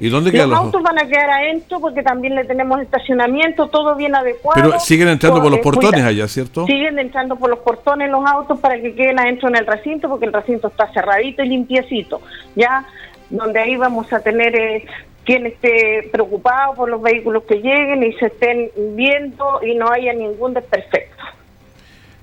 ¿Y 0.00 0.08
dónde 0.08 0.30
quedan 0.30 0.50
los, 0.50 0.58
autos? 0.58 0.82
van 0.82 0.98
a 0.98 1.06
quedar 1.06 1.30
adentro 1.30 1.80
porque 1.80 2.02
también 2.02 2.34
le 2.34 2.44
tenemos 2.44 2.80
estacionamiento, 2.80 3.68
todo 3.68 3.96
bien 3.96 4.14
adecuado. 4.14 4.60
Pero 4.60 4.80
siguen 4.80 5.08
entrando 5.08 5.40
por, 5.40 5.50
los 5.50 5.60
portones 5.60 6.04
allá, 6.04 6.28
¿cierto? 6.28 6.66
Siguen 6.66 6.98
entrando 6.98 7.36
por 7.36 7.50
los 7.50 7.58
portones 7.60 8.10
los 8.10 8.24
autos 8.26 8.58
para 8.60 8.80
que 8.80 8.94
queden 8.94 9.18
adentro 9.18 9.48
en 9.48 9.56
el 9.56 9.66
recinto 9.66 10.08
porque 10.08 10.26
el 10.26 10.32
recinto 10.32 10.68
está 10.68 10.92
cerradito 10.92 11.42
y 11.42 11.48
limpiecito, 11.48 12.20
¿ya? 12.54 12.84
Donde 13.30 13.60
ahí 13.60 13.76
vamos 13.76 14.12
a 14.12 14.20
tener... 14.20 14.54
Eh, 14.54 14.86
quien 15.28 15.44
esté 15.44 16.08
preocupado 16.10 16.72
por 16.72 16.88
los 16.88 17.02
vehículos 17.02 17.42
que 17.42 17.56
lleguen 17.56 18.02
y 18.02 18.14
se 18.14 18.28
estén 18.28 18.70
viendo 18.96 19.60
y 19.62 19.74
no 19.74 19.90
haya 19.90 20.14
ningún 20.14 20.54
desperfecto. 20.54 21.17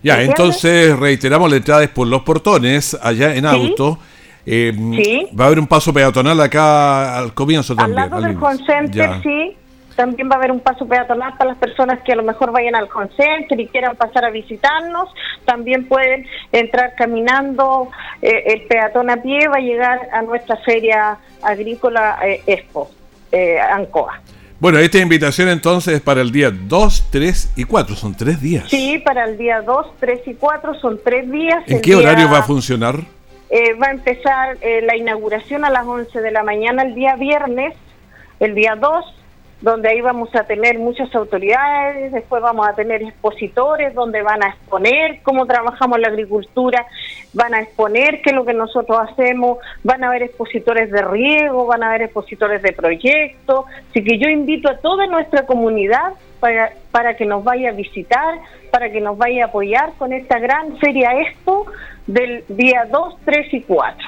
Ya, 0.05 0.21
entonces 0.21 0.97
reiteramos 0.99 1.49
la 1.49 1.57
entrada 1.57 1.83
es 1.83 1.89
por 1.89 2.07
los 2.07 2.21
portones, 2.21 2.95
allá 3.01 3.33
en 3.33 3.43
auto. 3.43 3.97
Eh, 4.45 4.71
va 5.37 5.45
a 5.45 5.47
haber 5.47 5.57
un 5.57 5.65
paso 5.65 5.91
peatonal 5.91 6.39
acá 6.41 7.17
al 7.17 7.33
comienzo 7.33 7.75
también. 7.75 7.97
Al 7.97 8.09
lado 8.11 8.21
del 8.21 8.35
Concenter, 8.37 9.21
sí. 9.23 9.57
También 9.95 10.29
va 10.29 10.35
a 10.35 10.37
haber 10.37 10.51
un 10.51 10.59
paso 10.59 10.85
peatonal 10.87 11.33
para 11.37 11.51
las 11.51 11.57
personas 11.57 12.01
que 12.03 12.11
a 12.11 12.17
lo 12.17 12.21
mejor 12.21 12.51
vayan 12.51 12.75
al 12.75 12.87
Concenter 12.87 13.59
y 13.59 13.65
quieran 13.65 13.95
pasar 13.95 14.25
a 14.25 14.29
visitarnos. 14.29 15.09
También 15.43 15.87
pueden 15.87 16.27
entrar 16.51 16.93
caminando. 16.95 17.89
Eh, 18.21 18.43
el 18.45 18.61
peatón 18.67 19.09
a 19.09 19.17
pie 19.17 19.47
va 19.47 19.55
a 19.55 19.61
llegar 19.61 20.01
a 20.13 20.21
nuestra 20.21 20.57
feria 20.57 21.17
agrícola 21.41 22.19
eh, 22.23 22.43
Expo, 22.45 22.91
Ancoa. 23.71 24.21
Bueno, 24.65 24.79
esta 24.79 24.97
invitación 24.97 25.49
entonces 25.49 25.93
es 25.93 26.01
para 26.01 26.21
el 26.21 26.31
día 26.31 26.49
2, 26.49 27.09
3 27.11 27.51
y 27.55 27.65
4, 27.65 27.95
son 27.95 28.15
tres 28.15 28.41
días. 28.41 28.67
Sí, 28.67 28.97
para 28.97 29.25
el 29.25 29.37
día 29.37 29.61
2, 29.61 29.85
3 29.99 30.21
y 30.25 30.33
4 30.33 30.79
son 30.79 30.99
tres 31.05 31.29
días. 31.29 31.63
¿En 31.67 31.79
qué 31.81 31.93
horario 31.93 32.31
va 32.31 32.39
a 32.39 32.41
funcionar? 32.41 32.95
Eh, 33.51 33.75
va 33.75 33.89
a 33.89 33.91
empezar 33.91 34.57
eh, 34.61 34.81
la 34.81 34.97
inauguración 34.97 35.65
a 35.65 35.69
las 35.69 35.85
11 35.85 36.19
de 36.19 36.31
la 36.31 36.41
mañana 36.41 36.81
el 36.81 36.95
día 36.95 37.15
viernes, 37.15 37.75
el 38.39 38.55
día 38.55 38.75
2 38.75 39.05
donde 39.65 39.89
ahí 39.89 39.99
vamos 39.99 40.29
a 40.35 40.43
tener 40.43 40.77
muchas 40.77 41.13
autoridades, 41.15 42.11
después 42.11 42.39
vamos 42.39 42.67
a 42.67 42.75
tener 42.75 43.01
expositores 43.01 43.95
donde 43.95 44.21
van 44.21 44.43
a 44.43 44.49
exponer 44.49 45.21
cómo 45.23 45.47
trabajamos 45.47 45.99
la 45.99 46.09
agricultura, 46.09 46.85
van 47.33 47.55
a 47.55 47.61
exponer 47.61 48.21
qué 48.21 48.29
es 48.29 48.35
lo 48.35 48.45
que 48.45 48.53
nosotros 48.53 48.99
hacemos, 49.09 49.57
van 49.83 50.03
a 50.03 50.09
haber 50.09 50.21
expositores 50.21 50.91
de 50.91 51.01
riego, 51.01 51.65
van 51.65 51.81
a 51.81 51.89
haber 51.89 52.03
expositores 52.03 52.61
de 52.61 52.73
proyectos, 52.73 53.65
así 53.89 54.03
que 54.03 54.19
yo 54.19 54.29
invito 54.29 54.69
a 54.69 54.77
toda 54.77 55.07
nuestra 55.07 55.47
comunidad 55.47 56.13
para, 56.39 56.71
para 56.91 57.17
que 57.17 57.25
nos 57.25 57.43
vaya 57.43 57.69
a 57.69 57.73
visitar, 57.73 58.35
para 58.69 58.91
que 58.91 59.01
nos 59.01 59.17
vaya 59.17 59.45
a 59.45 59.47
apoyar 59.47 59.93
con 59.97 60.13
esta 60.13 60.37
gran 60.37 60.77
feria 60.77 61.09
Expo 61.21 61.65
del 62.05 62.43
día 62.49 62.87
2, 62.91 63.15
3 63.25 63.53
y 63.55 63.61
4. 63.61 64.07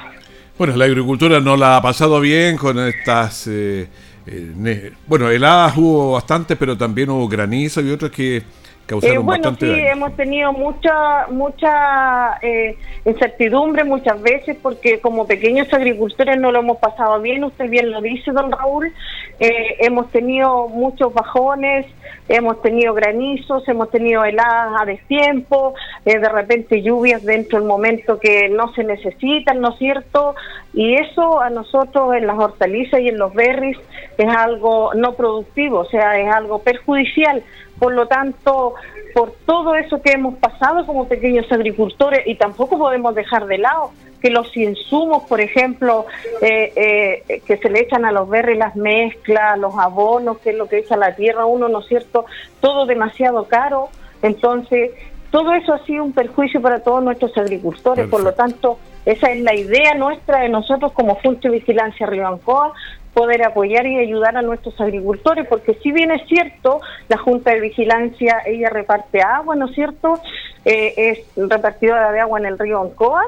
Bueno, 0.59 0.75
la 0.75 0.85
agricultura 0.85 1.39
no 1.39 1.57
la 1.57 1.77
ha 1.77 1.81
pasado 1.81 2.19
bien 2.19 2.57
con 2.57 2.77
estas... 2.77 3.47
Eh 3.47 3.87
eh, 4.27 4.91
bueno, 5.07 5.29
heladas 5.29 5.77
hubo 5.77 6.11
bastante, 6.13 6.57
pero 6.57 6.77
también 6.77 7.09
hubo 7.09 7.27
granizo 7.29 7.81
y 7.81 7.89
otros 7.91 8.11
que 8.11 8.43
causaron 8.85 9.15
eh, 9.15 9.19
bueno, 9.19 9.55
sí, 9.57 9.69
hemos 9.69 10.15
tenido 10.15 10.51
mucha 10.53 11.27
mucha 11.29 12.37
eh, 12.41 12.77
incertidumbre 13.05 13.83
muchas 13.83 14.21
veces 14.21 14.57
porque 14.61 14.99
como 14.99 15.27
pequeños 15.27 15.73
agricultores 15.73 16.39
no 16.39 16.51
lo 16.51 16.59
hemos 16.59 16.77
pasado 16.77 17.21
bien, 17.21 17.43
usted 17.45 17.69
bien 17.69 17.91
lo 17.91 18.01
dice, 18.01 18.31
don 18.31 18.51
Raúl, 18.51 18.93
hemos 19.39 20.09
tenido 20.11 20.67
muchos 20.67 21.13
bajones, 21.13 21.85
hemos 22.27 22.61
tenido 22.61 22.93
granizos, 22.93 23.67
hemos 23.67 23.91
tenido 23.91 24.25
heladas 24.25 24.81
a 24.81 24.85
destiempo, 24.85 25.73
de 26.03 26.29
repente 26.29 26.81
lluvias 26.81 27.23
dentro 27.23 27.59
del 27.59 27.67
momento 27.67 28.19
que 28.19 28.49
no 28.49 28.73
se 28.73 28.83
necesitan, 28.83 29.61
¿no 29.61 29.69
es 29.69 29.77
cierto? 29.79 30.35
Y 30.77 30.93
eso 30.93 31.41
a 31.41 31.49
nosotros 31.49 32.13
en 32.13 32.27
las 32.27 32.37
hortalizas 32.37 32.99
y 32.99 33.07
en 33.07 33.17
los 33.17 33.33
berries 33.33 33.79
es 34.15 34.27
algo 34.27 34.93
no 34.93 35.15
productivo, 35.15 35.79
o 35.79 35.85
sea, 35.85 36.19
es 36.19 36.31
algo 36.31 36.59
perjudicial. 36.59 37.41
Por 37.79 37.93
lo 37.93 38.07
tanto, 38.07 38.75
por 39.15 39.31
todo 39.47 39.73
eso 39.73 39.99
que 40.03 40.11
hemos 40.11 40.35
pasado 40.35 40.85
como 40.85 41.07
pequeños 41.07 41.51
agricultores, 41.51 42.27
y 42.27 42.35
tampoco 42.35 42.77
podemos 42.77 43.15
dejar 43.15 43.47
de 43.47 43.57
lado 43.57 43.89
que 44.21 44.29
los 44.29 44.55
insumos, 44.55 45.23
por 45.23 45.41
ejemplo, 45.41 46.05
eh, 46.43 47.23
eh, 47.27 47.41
que 47.47 47.57
se 47.57 47.71
le 47.71 47.79
echan 47.79 48.05
a 48.05 48.11
los 48.11 48.29
berries, 48.29 48.59
las 48.59 48.75
mezclas, 48.75 49.57
los 49.57 49.73
abonos, 49.79 50.37
que 50.37 50.51
es 50.51 50.57
lo 50.57 50.67
que 50.67 50.77
echa 50.77 50.95
la 50.95 51.15
tierra, 51.15 51.47
uno, 51.47 51.69
¿no 51.69 51.79
es 51.79 51.87
cierto? 51.87 52.25
Todo 52.61 52.85
demasiado 52.85 53.45
caro. 53.45 53.89
Entonces, 54.21 54.91
todo 55.31 55.55
eso 55.55 55.73
ha 55.73 55.83
sido 55.85 56.03
un 56.03 56.13
perjuicio 56.13 56.61
para 56.61 56.83
todos 56.83 57.03
nuestros 57.03 57.35
agricultores. 57.35 58.07
Por 58.07 58.21
lo 58.21 58.33
tanto, 58.35 58.77
esa 59.07 59.31
es 59.31 59.41
la 59.41 59.55
idea 59.55 59.93
nuestra 59.93 60.41
de 60.41 60.49
nosotros 60.49 60.91
como 60.91 61.15
Junta 61.15 61.47
de 61.47 61.59
Vigilancia 61.59 62.05
Ribancoa, 62.05 62.73
poder 63.13 63.41
apoyar 63.41 63.87
y 63.87 63.97
ayudar 63.97 64.35
a 64.35 64.41
nuestros 64.41 64.79
agricultores, 64.81 65.47
porque 65.47 65.75
si 65.81 65.93
bien 65.93 66.11
es 66.11 66.27
cierto, 66.27 66.81
la 67.07 67.17
Junta 67.17 67.51
de 67.51 67.61
Vigilancia, 67.61 68.39
ella 68.45 68.69
reparte 68.69 69.21
agua, 69.21 69.55
¿no 69.55 69.67
es 69.67 69.75
cierto? 69.75 70.19
Eh, 70.65 70.93
es 70.97 71.49
repartidora 71.49 72.11
de 72.11 72.19
agua 72.19 72.37
en 72.39 72.47
el 72.47 72.59
río 72.59 72.81
Ancoa, 72.81 73.23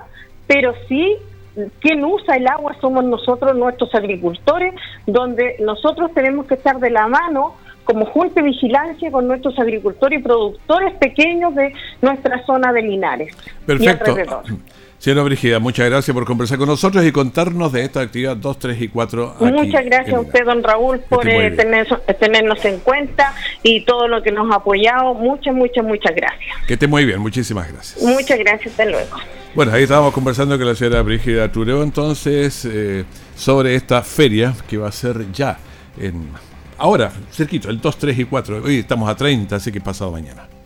pero 0.47 0.73
sí 0.89 1.15
quien 1.79 2.03
usa 2.03 2.35
el 2.35 2.47
agua 2.47 2.75
somos 2.81 3.05
nosotros, 3.05 3.55
nuestros 3.55 3.95
agricultores, 3.95 4.73
donde 5.07 5.55
nosotros 5.61 6.13
tenemos 6.13 6.45
que 6.45 6.55
estar 6.55 6.77
de 6.79 6.89
la 6.89 7.07
mano 7.07 7.55
como 7.85 8.05
Junta 8.05 8.41
de 8.41 8.47
Vigilancia 8.47 9.09
con 9.11 9.29
nuestros 9.29 9.57
agricultores 9.57 10.19
y 10.19 10.23
productores 10.23 10.93
pequeños 10.95 11.55
de 11.55 11.73
nuestra 12.01 12.45
zona 12.45 12.73
de 12.73 12.81
Linares. 12.81 13.33
Perfecto. 13.65 14.43
Señora 14.99 15.23
Brigida, 15.23 15.59
muchas 15.59 15.89
gracias 15.89 16.13
por 16.13 16.25
conversar 16.25 16.57
con 16.57 16.67
nosotros 16.67 17.05
y 17.05 17.13
contarnos 17.13 17.71
de 17.71 17.85
esta 17.85 18.01
actividad 18.01 18.35
2, 18.35 18.59
3 18.59 18.81
y 18.81 18.87
4. 18.89 19.35
muchas 19.39 19.85
gracias 19.85 20.13
a 20.13 20.19
usted, 20.19 20.43
don 20.43 20.61
Raúl, 20.61 20.99
por 20.99 21.25
eh, 21.25 21.51
tenernos 22.19 22.65
en 22.65 22.79
cuenta 22.79 23.33
y 23.63 23.85
todo 23.85 24.09
lo 24.09 24.21
que 24.21 24.33
nos 24.33 24.51
ha 24.51 24.55
apoyado. 24.55 25.13
Muchas, 25.13 25.55
muchas, 25.55 25.85
muchas 25.85 26.13
gracias. 26.13 26.53
Que 26.67 26.73
esté 26.73 26.85
muy 26.85 27.05
bien, 27.05 27.19
muchísimas 27.21 27.71
gracias. 27.71 28.03
Muchas 28.03 28.37
gracias, 28.39 28.71
hasta 28.71 28.83
luego. 28.83 29.15
Bueno, 29.55 29.71
ahí 29.71 29.83
estábamos 29.83 30.13
conversando 30.13 30.57
con 30.57 30.67
la 30.67 30.75
señora 30.75 31.01
Brígida 31.01 31.49
Tureo 31.49 31.81
entonces 31.81 32.65
eh, 32.65 33.05
sobre 33.37 33.75
esta 33.75 34.01
feria 34.01 34.53
que 34.67 34.75
va 34.75 34.89
a 34.89 34.91
ser 34.91 35.31
ya 35.31 35.57
en 35.97 36.27
ahora, 36.77 37.09
cerquito, 37.31 37.69
el 37.69 37.79
2, 37.79 37.97
3 37.97 38.19
y 38.19 38.25
4. 38.25 38.63
Hoy 38.65 38.79
estamos 38.79 39.09
a 39.09 39.15
30, 39.15 39.55
así 39.55 39.71
que 39.71 39.79
pasado 39.79 40.11
mañana. 40.11 40.58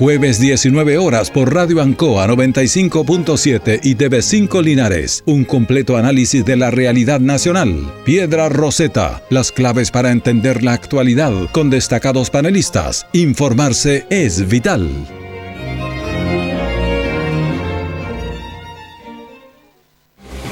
Jueves 0.00 0.40
19 0.40 0.96
horas 0.96 1.30
por 1.30 1.54
Radio 1.54 1.82
Ancoa 1.82 2.26
95.7 2.26 3.80
y 3.82 3.96
TV5 3.96 4.62
Linares. 4.62 5.22
Un 5.26 5.44
completo 5.44 5.98
análisis 5.98 6.42
de 6.42 6.56
la 6.56 6.70
realidad 6.70 7.20
nacional. 7.20 7.92
Piedra 8.06 8.48
Roseta. 8.48 9.22
Las 9.28 9.52
claves 9.52 9.90
para 9.90 10.10
entender 10.10 10.62
la 10.62 10.72
actualidad 10.72 11.34
con 11.52 11.68
destacados 11.68 12.30
panelistas. 12.30 13.06
Informarse 13.12 14.06
es 14.08 14.48
vital. 14.48 14.88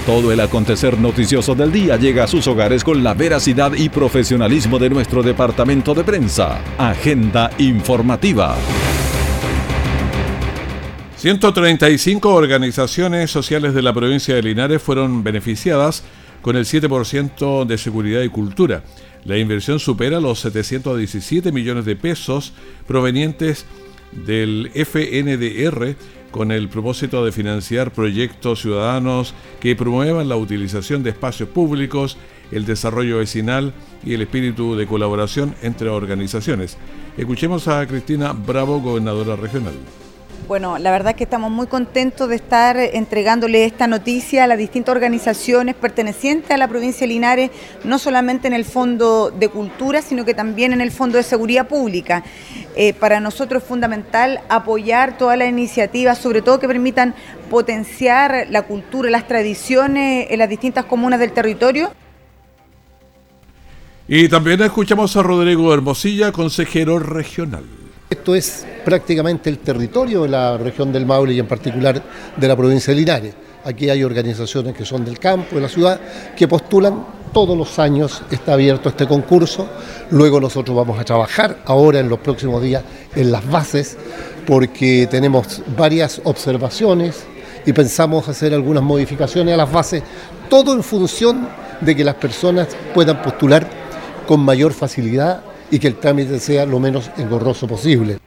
Todo 0.04 0.30
el 0.30 0.40
acontecer 0.40 0.98
noticioso 0.98 1.54
del 1.54 1.72
día 1.72 1.96
llega 1.96 2.24
a 2.24 2.28
sus 2.28 2.46
hogares 2.48 2.84
con 2.84 3.02
la 3.02 3.14
veracidad 3.14 3.72
y 3.72 3.88
profesionalismo 3.88 4.78
de 4.78 4.90
nuestro 4.90 5.22
departamento 5.22 5.94
de 5.94 6.04
prensa. 6.04 6.60
Agenda 6.76 7.50
informativa. 7.56 8.54
135 11.18 12.32
organizaciones 12.32 13.28
sociales 13.32 13.74
de 13.74 13.82
la 13.82 13.92
provincia 13.92 14.36
de 14.36 14.42
Linares 14.42 14.80
fueron 14.80 15.24
beneficiadas 15.24 16.04
con 16.42 16.54
el 16.54 16.64
7% 16.64 17.66
de 17.66 17.76
seguridad 17.76 18.22
y 18.22 18.28
cultura. 18.28 18.84
La 19.24 19.36
inversión 19.36 19.80
supera 19.80 20.20
los 20.20 20.38
717 20.38 21.50
millones 21.50 21.86
de 21.86 21.96
pesos 21.96 22.52
provenientes 22.86 23.66
del 24.12 24.70
FNDR 24.72 25.96
con 26.30 26.52
el 26.52 26.68
propósito 26.68 27.24
de 27.24 27.32
financiar 27.32 27.90
proyectos 27.90 28.60
ciudadanos 28.62 29.34
que 29.58 29.74
promuevan 29.74 30.28
la 30.28 30.36
utilización 30.36 31.02
de 31.02 31.10
espacios 31.10 31.48
públicos, 31.48 32.16
el 32.52 32.64
desarrollo 32.64 33.18
vecinal 33.18 33.74
y 34.04 34.14
el 34.14 34.22
espíritu 34.22 34.76
de 34.76 34.86
colaboración 34.86 35.56
entre 35.62 35.88
organizaciones. 35.88 36.76
Escuchemos 37.16 37.66
a 37.66 37.84
Cristina 37.88 38.32
Bravo, 38.32 38.80
gobernadora 38.80 39.34
regional. 39.34 39.74
Bueno, 40.46 40.78
la 40.78 40.90
verdad 40.90 41.10
es 41.10 41.16
que 41.16 41.24
estamos 41.24 41.50
muy 41.50 41.66
contentos 41.66 42.28
de 42.28 42.36
estar 42.36 42.78
entregándole 42.78 43.64
esta 43.64 43.86
noticia 43.86 44.44
a 44.44 44.46
las 44.46 44.56
distintas 44.56 44.94
organizaciones 44.94 45.74
pertenecientes 45.74 46.50
a 46.50 46.56
la 46.56 46.68
provincia 46.68 47.00
de 47.00 47.12
Linares, 47.12 47.50
no 47.84 47.98
solamente 47.98 48.48
en 48.48 48.54
el 48.54 48.64
Fondo 48.64 49.30
de 49.30 49.48
Cultura, 49.48 50.00
sino 50.00 50.24
que 50.24 50.32
también 50.32 50.72
en 50.72 50.80
el 50.80 50.90
Fondo 50.90 51.18
de 51.18 51.22
Seguridad 51.22 51.68
Pública. 51.68 52.24
Eh, 52.76 52.94
para 52.94 53.20
nosotros 53.20 53.62
es 53.62 53.68
fundamental 53.68 54.40
apoyar 54.48 55.18
todas 55.18 55.36
las 55.36 55.50
iniciativas, 55.50 56.16
sobre 56.16 56.40
todo 56.40 56.60
que 56.60 56.68
permitan 56.68 57.14
potenciar 57.50 58.46
la 58.48 58.62
cultura, 58.62 59.10
las 59.10 59.28
tradiciones 59.28 60.28
en 60.30 60.38
las 60.38 60.48
distintas 60.48 60.86
comunas 60.86 61.20
del 61.20 61.32
territorio. 61.32 61.90
Y 64.06 64.28
también 64.30 64.62
escuchamos 64.62 65.14
a 65.16 65.22
Rodrigo 65.22 65.74
Hermosilla, 65.74 66.32
consejero 66.32 66.98
regional. 66.98 67.77
Esto 68.10 68.34
es 68.34 68.64
prácticamente 68.86 69.50
el 69.50 69.58
territorio 69.58 70.22
de 70.22 70.30
la 70.30 70.56
región 70.56 70.90
del 70.90 71.04
Maule 71.04 71.34
y 71.34 71.40
en 71.40 71.46
particular 71.46 72.02
de 72.34 72.48
la 72.48 72.56
provincia 72.56 72.94
de 72.94 73.00
Linares. 73.00 73.34
Aquí 73.64 73.90
hay 73.90 74.02
organizaciones 74.02 74.74
que 74.74 74.86
son 74.86 75.04
del 75.04 75.18
campo, 75.18 75.56
de 75.56 75.60
la 75.60 75.68
ciudad, 75.68 76.00
que 76.34 76.48
postulan 76.48 77.04
todos 77.34 77.54
los 77.54 77.78
años, 77.78 78.22
está 78.30 78.54
abierto 78.54 78.88
este 78.88 79.06
concurso. 79.06 79.68
Luego 80.10 80.40
nosotros 80.40 80.74
vamos 80.74 80.98
a 80.98 81.04
trabajar 81.04 81.58
ahora 81.66 82.00
en 82.00 82.08
los 82.08 82.20
próximos 82.20 82.62
días 82.62 82.82
en 83.14 83.30
las 83.30 83.46
bases, 83.46 83.98
porque 84.46 85.06
tenemos 85.10 85.60
varias 85.76 86.22
observaciones 86.24 87.26
y 87.66 87.74
pensamos 87.74 88.26
hacer 88.26 88.54
algunas 88.54 88.82
modificaciones 88.82 89.52
a 89.52 89.58
las 89.58 89.70
bases, 89.70 90.02
todo 90.48 90.72
en 90.72 90.82
función 90.82 91.46
de 91.82 91.94
que 91.94 92.04
las 92.04 92.14
personas 92.14 92.68
puedan 92.94 93.20
postular 93.20 93.68
con 94.26 94.40
mayor 94.40 94.72
facilidad 94.72 95.42
y 95.70 95.78
que 95.78 95.88
el 95.88 95.96
trámite 95.96 96.38
sea 96.38 96.66
lo 96.66 96.78
menos 96.80 97.10
engorroso 97.16 97.66
posible. 97.66 98.18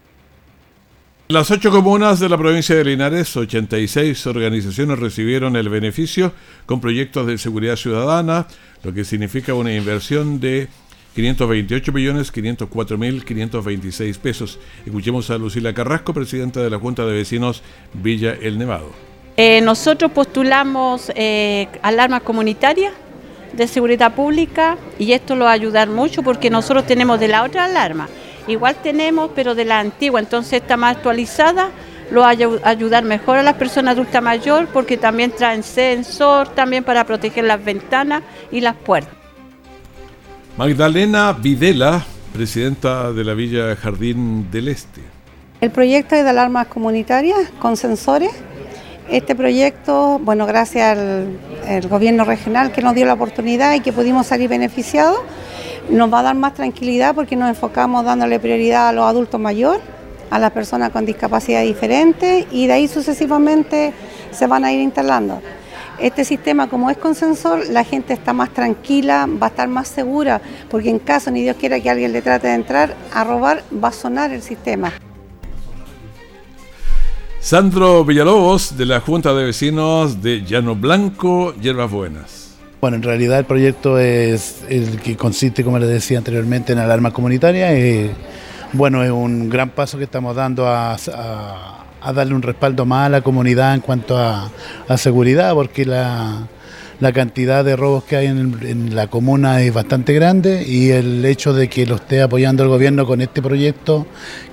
Las 1.28 1.50
ocho 1.50 1.72
comunas 1.72 2.20
de 2.20 2.28
la 2.28 2.38
provincia 2.38 2.76
de 2.76 2.84
Linares, 2.84 3.38
86 3.38 4.28
organizaciones 4.28 5.00
recibieron 5.00 5.56
el 5.56 5.70
beneficio 5.70 6.34
con 6.66 6.82
proyectos 6.82 7.26
de 7.26 7.38
seguridad 7.38 7.78
ciudadana, 7.78 8.48
lo 8.84 8.94
que 8.94 9.06
significa 9.06 9.54
una 9.54 9.74
inversión 9.74 10.42
de 10.42 10.68
528 11.16 11.92
millones 11.94 12.32
504 12.34 12.98
mil 12.98 13.24
526 13.24 14.18
pesos. 14.18 14.60
Escuchemos 14.86 15.30
a 15.30 15.38
Lucila 15.38 15.74
Carrasco, 15.74 16.14
presidenta 16.14 16.62
de 16.62 16.70
la 16.70 16.80
Junta 16.80 17.06
de 17.06 17.14
Vecinos 17.14 17.64
Villa 17.94 18.36
El 18.42 18.58
Nevado. 18.58 18.92
Eh, 19.38 19.62
nosotros 19.62 20.12
postulamos 20.12 21.12
eh, 21.16 21.70
alarmas 21.82 22.24
comunitarias 22.24 22.94
de 23.54 23.68
seguridad 23.68 24.14
pública 24.14 24.78
y 24.98 25.14
esto 25.14 25.36
lo 25.36 25.46
va 25.46 25.52
a 25.52 25.54
ayudar 25.54 25.90
mucho 25.90 26.24
porque 26.24 26.50
nosotros 26.50 26.86
tenemos 26.86 27.20
de 27.20 27.28
la 27.28 27.44
otra 27.44 27.66
alarma, 27.66 28.08
igual 28.48 28.76
tenemos 28.82 29.32
pero 29.36 29.56
de 29.56 29.66
la 29.66 29.80
antigua, 29.80 30.20
entonces 30.20 30.62
está 30.62 30.78
más 30.78 30.98
actualizada, 30.98 31.70
lo 32.12 32.22
va 32.22 32.28
a 32.30 32.70
ayudar 32.70 33.04
mejor 33.04 33.38
a 33.38 33.44
las 33.44 33.56
personas 33.56 33.94
adultas 33.94 34.22
mayor 34.22 34.68
porque 34.68 34.98
también 34.98 35.32
traen 35.32 35.64
sensor 35.64 36.50
también 36.50 36.84
para 36.84 37.06
proteger 37.06 37.46
las 37.46 37.64
ventanas 37.64 38.24
y 38.52 38.62
las 38.62 38.76
puertas. 38.76 39.14
Magdalena 40.58 41.32
Videla, 41.34 42.06
presidenta 42.34 43.14
de 43.14 43.24
la 43.24 43.34
Villa 43.34 43.76
Jardín 43.76 44.52
del 44.52 44.68
Este. 44.68 45.02
El 45.62 45.72
proyecto 45.72 46.16
es 46.16 46.24
de 46.24 46.30
alarmas 46.30 46.68
comunitarias 46.68 47.38
con 47.60 47.78
sensores 47.78 48.32
este 49.10 49.36
proyecto, 49.36 50.20
bueno, 50.20 50.46
gracias 50.46 50.98
al 50.98 51.88
gobierno 51.90 52.24
regional 52.24 52.72
que 52.72 52.82
nos 52.82 52.96
dio 52.96 53.06
la 53.06 53.14
oportunidad 53.14 53.74
y 53.74 53.82
que 53.82 53.92
pudimos 53.92 54.28
salir 54.28 54.50
beneficiados, 54.50 55.20
nos 55.90 56.12
va 56.12 56.20
a 56.20 56.24
dar 56.24 56.36
más 56.36 56.54
tranquilidad 56.54 57.14
porque 57.14 57.36
nos 57.36 57.50
enfocamos 57.50 58.06
dándole 58.06 58.40
prioridad 58.40 58.90
a 58.90 58.92
los 58.92 59.06
adultos 59.06 59.40
mayores, 59.40 59.82
a 60.30 60.40
las 60.40 60.52
personas 60.52 60.92
con 60.92 61.06
discapacidad 61.06 61.62
diferente 61.62 62.48
y 62.52 62.68
de 62.68 62.74
ahí 62.74 62.88
sucesivamente 62.88 63.94
se 64.32 64.48
van 64.48 64.64
a 64.64 64.72
ir 64.72 64.80
instalando. 64.80 65.42
Este 66.00 66.24
sistema, 66.26 66.68
como 66.68 66.90
es 66.90 66.98
con 66.98 67.14
sensor, 67.14 67.68
la 67.70 67.84
gente 67.84 68.14
está 68.14 68.34
más 68.34 68.50
tranquila, 68.52 69.28
va 69.28 69.48
a 69.48 69.50
estar 69.50 69.68
más 69.68 69.88
segura, 69.88 70.42
porque 70.70 70.90
en 70.90 70.98
caso 70.98 71.30
ni 71.30 71.44
Dios 71.44 71.58
quiera 71.60 71.80
que 71.80 71.90
alguien 71.90 72.12
le 72.12 72.22
trate 72.22 72.48
de 72.48 72.56
entrar 72.56 72.96
a 73.14 73.24
robar, 73.24 73.62
va 73.72 73.90
a 73.90 73.92
sonar 73.92 74.32
el 74.32 74.42
sistema. 74.42 74.94
Sandro 77.42 78.06
Villalobos, 78.06 78.78
de 78.78 78.86
la 78.86 79.00
Junta 79.00 79.34
de 79.34 79.44
Vecinos 79.46 80.22
de 80.22 80.44
Llano 80.46 80.76
Blanco, 80.76 81.56
Hierbas 81.60 81.90
Buenas. 81.90 82.52
Bueno, 82.80 82.98
en 82.98 83.04
realidad 83.04 83.40
el 83.40 83.46
proyecto 83.46 83.98
es 83.98 84.62
el 84.70 85.00
que 85.02 85.18
consiste, 85.18 85.64
como 85.64 85.80
les 85.80 85.90
decía 85.90 86.20
anteriormente, 86.20 86.74
en 86.74 86.80
alarma 86.80 87.12
comunitaria. 87.12 87.76
Y, 87.76 88.12
bueno, 88.74 89.04
es 89.04 89.10
un 89.10 89.50
gran 89.50 89.72
paso 89.72 89.98
que 89.98 90.04
estamos 90.04 90.36
dando 90.36 90.68
a, 90.68 90.96
darle 92.14 92.36
un 92.36 92.44
respaldo 92.44 92.86
más 92.86 93.08
a 93.08 93.10
la 93.10 93.22
comunidad 93.22 93.74
en 93.74 93.82
cuanto 93.82 94.20
a, 94.20 94.52
seguridad, 94.98 95.56
porque 95.56 95.84
la, 95.84 96.48
cantidad 97.12 97.66
de 97.66 97.76
robos 97.76 98.04
que 98.04 98.18
hay 98.18 98.28
en, 98.28 98.96
la 98.96 99.08
comuna 99.08 99.64
es 99.64 99.74
bastante 99.74 100.14
grande 100.14 100.64
y 100.64 100.92
el 100.92 101.26
hecho 101.26 101.54
de 101.54 101.70
que 101.70 101.88
lo 101.88 101.96
esté 101.96 102.22
apoyando 102.22 102.62
el 102.62 102.70
gobierno 102.70 103.08
con 103.08 103.20
este 103.20 103.42
proyecto, 103.42 104.06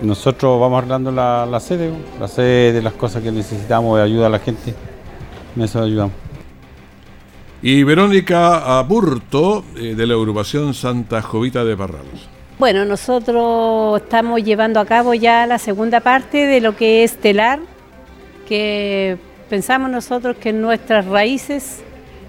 Nosotros 0.00 0.58
vamos 0.58 0.78
arreglando 0.78 1.12
la, 1.12 1.44
la 1.44 1.60
sede, 1.60 1.90
la 2.18 2.26
sede 2.26 2.72
de 2.72 2.80
las 2.80 2.94
cosas 2.94 3.22
que 3.22 3.30
necesitamos 3.30 3.98
de 3.98 4.04
ayuda 4.04 4.28
a 4.28 4.30
la 4.30 4.38
gente. 4.38 4.74
En 5.54 5.62
eso 5.62 5.82
ayudamos. 5.82 6.23
Y 7.66 7.82
Verónica 7.82 8.78
Aburto, 8.78 9.64
eh, 9.78 9.94
de 9.94 10.06
la 10.06 10.12
agrupación 10.12 10.74
Santa 10.74 11.22
Jovita 11.22 11.64
de 11.64 11.74
Parral. 11.74 12.04
Bueno, 12.58 12.84
nosotros 12.84 14.02
estamos 14.02 14.44
llevando 14.44 14.80
a 14.80 14.84
cabo 14.84 15.14
ya 15.14 15.46
la 15.46 15.58
segunda 15.58 16.00
parte 16.00 16.46
de 16.46 16.60
lo 16.60 16.76
que 16.76 17.04
es 17.04 17.16
telar, 17.16 17.60
que 18.46 19.16
pensamos 19.48 19.90
nosotros 19.90 20.36
que 20.36 20.52
nuestras 20.52 21.06
raíces, 21.06 21.82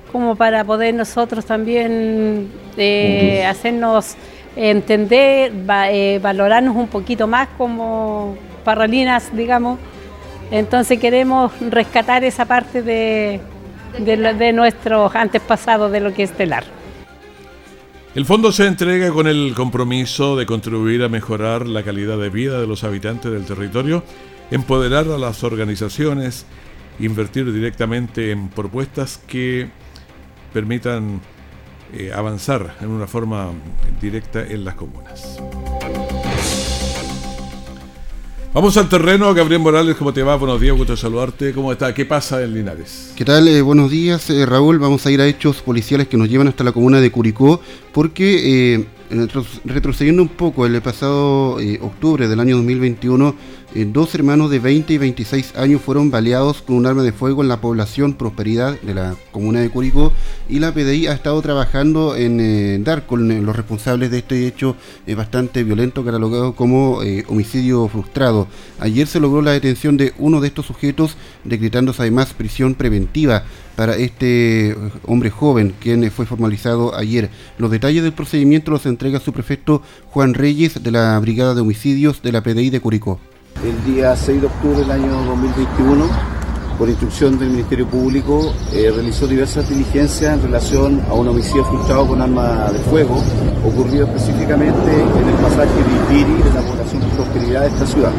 como 0.10 0.38
para 0.38 0.64
poder 0.64 0.94
nosotros 0.94 1.44
también 1.44 2.50
eh, 2.78 3.46
hacernos 3.46 4.16
entender, 4.56 5.52
eh, 5.90 6.18
valorarnos 6.24 6.78
un 6.78 6.88
poquito 6.88 7.28
más 7.28 7.50
como 7.58 8.38
parralinas, 8.64 9.36
digamos. 9.36 9.80
Entonces 10.50 10.98
queremos 10.98 11.52
rescatar 11.60 12.24
esa 12.24 12.46
parte 12.46 12.82
de, 12.82 13.42
de, 14.00 14.18
de 14.34 14.54
nuestros 14.54 15.16
antepasados 15.16 15.92
de 15.92 16.00
lo 16.00 16.14
que 16.14 16.24
es 16.24 16.32
telar. 16.32 16.64
El 18.16 18.26
fondo 18.26 18.54
se 18.54 18.66
entrega 18.66 19.12
con 19.12 19.28
el 19.28 19.54
compromiso 19.56 20.38
de 20.38 20.46
contribuir 20.46 21.04
a 21.04 21.10
mejorar 21.10 21.68
la 21.68 21.84
calidad 21.84 22.18
de 22.18 22.30
vida 22.30 22.62
de 22.62 22.66
los 22.66 22.86
habitantes 22.86 23.30
del 23.30 23.44
territorio, 23.44 24.04
empoderar 24.52 25.06
a 25.10 25.18
las 25.18 25.44
organizaciones, 25.44 26.46
invertir 27.00 27.52
directamente 27.52 28.32
en 28.32 28.48
propuestas 28.48 29.18
que 29.28 29.68
permitan 30.54 31.20
eh, 31.94 32.14
avanzar 32.16 32.76
en 32.80 32.90
una 32.90 33.06
forma 33.06 33.52
directa 34.02 34.42
en 34.48 34.64
las 34.64 34.76
comunas. 34.76 35.38
Vamos 38.56 38.78
al 38.78 38.88
terreno, 38.88 39.34
Gabriel 39.34 39.62
Morales, 39.62 39.98
¿cómo 39.98 40.14
te 40.14 40.24
va? 40.24 40.38
Buenos 40.38 40.62
días, 40.62 40.78
gusto 40.78 40.96
saludarte. 40.96 41.52
¿Cómo 41.52 41.74
está? 41.74 41.94
¿Qué 41.94 42.06
pasa 42.06 42.42
en 42.42 42.54
Linares? 42.54 43.12
¿Qué 43.14 43.26
tal? 43.26 43.50
Eh, 43.50 43.62
buenos 43.62 43.92
días, 43.92 44.30
eh, 44.30 44.46
Raúl. 44.46 44.80
Vamos 44.80 45.06
a 45.06 45.12
ir 45.12 45.20
a 45.20 45.28
hechos 45.28 45.62
policiales 45.62 46.08
que 46.08 46.16
nos 46.16 46.30
llevan 46.30 46.48
hasta 46.48 46.64
la 46.64 46.72
comuna 46.72 47.02
de 47.02 47.12
Curicó, 47.12 47.60
porque 47.92 48.78
eh, 48.78 48.86
retrocediendo 49.66 50.22
un 50.22 50.30
poco, 50.30 50.66
el 50.66 50.82
pasado 50.82 51.58
octubre 51.82 52.30
del 52.30 52.40
año 52.40 52.56
2021, 52.56 53.36
eh, 53.74 53.86
dos 53.92 54.14
hermanos 54.16 54.52
de 54.52 54.60
20 54.60 54.94
y 54.94 54.98
26 54.98 55.56
años 55.58 55.82
fueron 55.82 56.12
baleados 56.12 56.62
con 56.62 56.76
un 56.76 56.86
arma 56.86 57.04
de 57.04 57.12
fuego 57.12 57.42
en 57.42 57.50
la 57.50 57.60
población 57.60 58.14
Prosperidad 58.14 58.80
de 58.82 58.94
la 58.94 59.16
comuna 59.32 59.60
de 59.60 59.70
Curicó 59.70 60.14
y 60.48 60.60
la 60.60 60.74
PDI 60.74 61.08
ha 61.08 61.14
estado 61.14 61.42
trabajando 61.42 62.16
en 62.16 62.40
eh, 62.40 62.78
dar 62.82 63.06
con 63.06 63.32
eh, 63.32 63.42
los 63.42 63.56
responsables 63.56 64.12
de 64.12 64.20
este 64.20 64.48
hecho 64.48 64.76
bastante 65.16 65.64
violento 65.64 66.06
catalogado 66.06 66.56
como 66.56 67.00
homicidio 67.28 67.88
frustrado. 67.88 68.48
Ayer 68.80 69.08
se 69.08 69.20
logró 69.20 69.42
la 69.42 69.52
detención 69.52 69.98
de 69.98 70.14
uno 70.18 70.42
de 70.42 70.48
estos 70.48 70.66
sujetos 70.66 71.18
decretándose 71.44 72.02
además 72.02 72.34
prisión 72.34 72.76
preventiva 72.76 73.44
para 73.76 73.96
este 73.96 74.76
hombre 75.06 75.30
joven, 75.30 75.74
quien 75.80 76.10
fue 76.12 76.26
formalizado 76.26 76.96
ayer. 76.96 77.30
Los 77.58 77.72
detalles 77.72 78.04
del 78.04 78.14
procedimiento 78.14 78.72
los 78.72 78.86
entrega 78.86 79.20
su 79.20 79.34
prefecto 79.34 79.82
Juan 80.10 80.34
Reyes 80.34 80.82
de 80.84 80.92
la 80.92 81.20
Brigada 81.20 81.56
de 81.56 81.62
Homicidios 81.62 82.22
de 82.22 82.32
la 82.32 82.42
PDI 82.42 82.70
de 82.70 82.80
Curicó 82.80 83.20
el 83.64 83.84
día 83.86 84.16
6 84.16 84.42
de 84.42 84.48
octubre 84.48 84.80
del 84.80 84.92
año 84.92 85.12
2021 85.26 86.36
por 86.78 86.90
instrucción 86.90 87.40
del 87.40 87.52
Ministerio 87.52 87.88
Público, 87.88 88.54
eh, 88.74 88.92
realizó 88.94 89.28
diversas 89.28 89.68
diligencias 89.70 90.34
en 90.34 90.42
relación 90.42 91.02
a 91.08 91.14
un 91.14 91.28
homicidio 91.30 91.64
frustrado 91.64 92.06
con 92.06 92.22
arma 92.22 92.70
de 92.72 92.80
fuego, 92.80 93.24
ocurrido 93.66 94.06
específicamente 94.06 94.92
en 94.92 95.28
el 95.30 95.36
pasaje 95.36 95.72
de 95.74 96.18
Ipiri 96.18 96.44
de 96.44 96.54
la 96.54 96.62
población 96.62 97.02
de 97.02 97.08
prosperidad 97.16 97.62
de 97.62 97.68
esta 97.68 97.86
ciudad. 97.86 98.12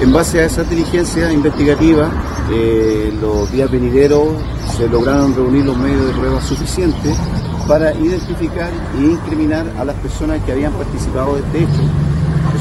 En 0.00 0.12
base 0.12 0.40
a 0.40 0.44
esas 0.44 0.70
diligencias 0.70 1.32
investigativas, 1.32 2.08
eh, 2.52 3.12
los 3.20 3.50
días 3.50 3.68
venideros 3.68 4.28
se 4.76 4.88
lograron 4.88 5.34
reunir 5.34 5.64
los 5.64 5.76
medios 5.76 6.06
de 6.06 6.12
prueba 6.12 6.40
suficientes 6.40 7.18
para 7.66 7.92
identificar 7.94 8.70
e 8.96 9.02
incriminar 9.02 9.66
a 9.76 9.84
las 9.84 9.96
personas 9.96 10.40
que 10.44 10.52
habían 10.52 10.72
participado 10.74 11.34
de 11.34 11.40
este 11.40 11.58
hecho, 11.64 11.82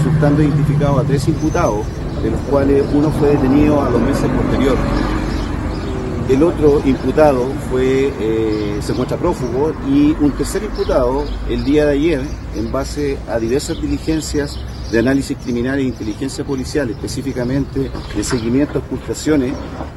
resultando 0.05 0.43
identificados 0.43 0.99
a 0.99 1.03
tres 1.03 1.27
imputados, 1.27 1.83
de 2.21 2.29
los 2.29 2.39
cuales 2.41 2.85
uno 2.93 3.09
fue 3.11 3.29
detenido 3.29 3.81
a 3.81 3.89
los 3.89 3.99
meses 4.01 4.29
posteriores. 4.29 4.83
El 6.29 6.43
otro 6.43 6.81
imputado 6.85 7.47
fue, 7.71 8.13
eh, 8.19 8.79
se 8.81 8.91
encuentra 8.91 9.17
prófugo 9.17 9.73
y 9.87 10.15
un 10.19 10.31
tercer 10.31 10.63
imputado 10.63 11.23
el 11.49 11.63
día 11.63 11.85
de 11.85 11.93
ayer, 11.93 12.21
en 12.55 12.71
base 12.71 13.17
a 13.29 13.39
diversas 13.39 13.81
diligencias 13.81 14.59
de 14.91 14.99
análisis 14.99 15.37
criminal 15.43 15.79
e 15.79 15.83
inteligencia 15.83 16.43
policial, 16.43 16.89
específicamente 16.91 17.89
de 18.15 18.23
seguimiento 18.23 18.77
a 18.77 18.81
ocultaciones, 18.81 19.53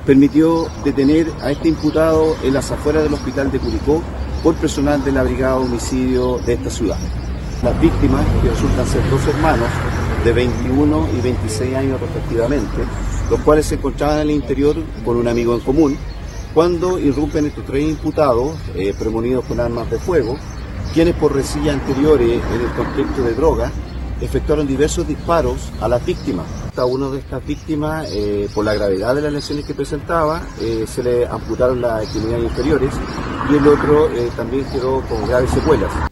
permitió 0.07 0.69
detener 0.85 1.31
a 1.43 1.51
este 1.51 1.69
imputado 1.69 2.35
en 2.43 2.55
las 2.55 2.71
afueras 2.71 3.03
del 3.03 3.13
hospital 3.13 3.51
de 3.53 3.59
Curicó 3.59 4.03
por 4.43 4.55
personal 4.55 5.05
de 5.05 5.13
la 5.13 5.23
Brigada 5.23 5.59
de 5.59 5.65
Homicidio 5.65 6.39
de 6.39 6.55
esta 6.55 6.71
ciudad. 6.71 6.99
Las 7.63 7.79
víctimas, 7.81 8.25
que 8.43 8.51
resultan 8.51 8.87
ser 8.87 9.11
dos 9.11 9.27
hermanos 9.27 9.69
de 10.29 10.35
21 10.35 11.09
y 11.17 11.21
26 11.23 11.75
años 11.75 11.99
respectivamente, 11.99 12.77
los 13.31 13.41
cuales 13.41 13.65
se 13.65 13.77
encontraban 13.77 14.17
en 14.17 14.23
el 14.25 14.31
interior 14.33 14.77
con 15.03 15.17
un 15.17 15.27
amigo 15.27 15.55
en 15.55 15.61
común, 15.61 15.97
cuando 16.53 16.99
irrumpen 16.99 17.47
estos 17.47 17.65
tres 17.65 17.89
imputados, 17.89 18.55
eh, 18.75 18.93
premonidos 18.99 19.47
con 19.47 19.59
armas 19.59 19.91
de 19.91 19.99
fuego, 19.99 20.37
quienes 20.93 21.15
por 21.15 21.35
resillas 21.35 21.81
anteriores 21.81 22.43
en 22.55 22.61
el 22.61 22.71
contexto 22.73 23.23
de 23.23 23.35
drogas, 23.35 23.73
efectuaron 24.21 24.67
diversos 24.67 25.09
disparos 25.09 25.71
a 25.81 25.89
las 25.89 26.05
víctimas. 26.05 26.45
A 26.77 26.85
una 26.85 27.09
de 27.09 27.21
estas 27.21 27.47
víctimas, 27.47 28.07
eh, 28.13 28.51
por 28.55 28.67
la 28.67 28.75
gravedad 28.75 29.15
de 29.15 29.23
las 29.23 29.33
lesiones 29.33 29.65
que 29.65 29.73
presentaba, 29.73 30.43
eh, 30.61 30.85
se 30.87 31.03
le 31.03 31.27
amputaron 31.27 31.81
las 31.81 32.03
extremidades 32.03 32.45
inferiores 32.45 32.93
y 33.51 33.57
el 33.57 33.67
otro 33.67 34.11
también 34.37 34.67
quedó 34.67 35.01
con 35.09 35.27
graves 35.27 35.51
secuelas. 35.53 36.08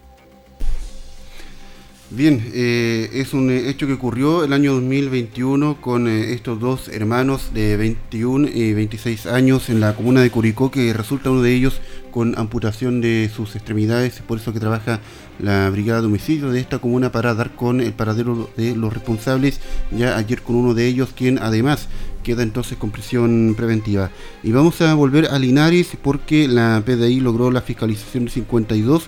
Bien, 2.16 2.42
eh, 2.54 3.10
es 3.12 3.34
un 3.34 3.50
hecho 3.50 3.86
que 3.86 3.92
ocurrió 3.92 4.42
el 4.42 4.54
año 4.54 4.72
2021 4.72 5.82
con 5.82 6.08
eh, 6.08 6.32
estos 6.32 6.58
dos 6.58 6.88
hermanos 6.88 7.50
de 7.52 7.76
21 7.76 8.48
y 8.48 8.72
26 8.72 9.26
años 9.26 9.68
en 9.68 9.80
la 9.80 9.94
comuna 9.94 10.22
de 10.22 10.30
Curicó, 10.30 10.70
que 10.70 10.94
resulta 10.94 11.30
uno 11.30 11.42
de 11.42 11.52
ellos 11.52 11.78
con 12.10 12.38
amputación 12.38 13.02
de 13.02 13.30
sus 13.30 13.54
extremidades, 13.54 14.22
por 14.26 14.38
eso 14.38 14.54
que 14.54 14.60
trabaja 14.60 15.00
la 15.38 15.68
brigada 15.68 16.00
de 16.00 16.06
homicidio 16.06 16.50
de 16.50 16.60
esta 16.60 16.78
comuna 16.78 17.12
para 17.12 17.34
dar 17.34 17.54
con 17.54 17.82
el 17.82 17.92
paradero 17.92 18.48
de 18.56 18.74
los 18.74 18.94
responsables, 18.94 19.60
ya 19.90 20.16
ayer 20.16 20.40
con 20.40 20.56
uno 20.56 20.72
de 20.72 20.86
ellos, 20.86 21.10
quien 21.14 21.38
además 21.38 21.86
queda 22.22 22.42
entonces 22.42 22.78
con 22.78 22.92
prisión 22.92 23.54
preventiva. 23.58 24.10
Y 24.42 24.52
vamos 24.52 24.80
a 24.80 24.94
volver 24.94 25.26
a 25.26 25.38
Linares 25.38 25.98
porque 26.02 26.48
la 26.48 26.82
PDI 26.82 27.20
logró 27.20 27.50
la 27.50 27.60
fiscalización 27.60 28.24
de 28.24 28.30
52 28.30 29.06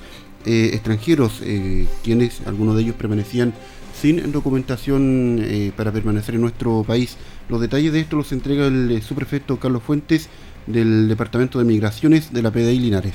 eh, 0.48 0.70
extranjeros, 0.72 1.42
eh, 1.42 1.87
quienes 2.02 2.40
algunos 2.46 2.74
de 2.74 2.80
ellos 2.80 2.94
permanecían 2.96 3.52
sin 4.00 4.32
documentación 4.32 5.40
eh, 5.42 5.72
para 5.76 5.92
permanecer 5.92 6.37
en 6.37 6.40
nuestro 6.40 6.84
país. 6.84 7.18
Los 7.50 7.61
detalles 7.61 7.92
de 7.92 8.00
esto 8.00 8.16
los 8.16 8.32
entrega 8.32 8.66
el 8.66 9.02
subprefecto 9.02 9.61
Carlos 9.61 9.82
Fuentes 9.82 10.30
del 10.66 11.06
Departamento 11.06 11.58
de 11.58 11.66
Migraciones 11.66 12.32
de 12.32 12.40
la 12.40 12.50
PDI 12.50 12.78
Linares. 12.78 13.14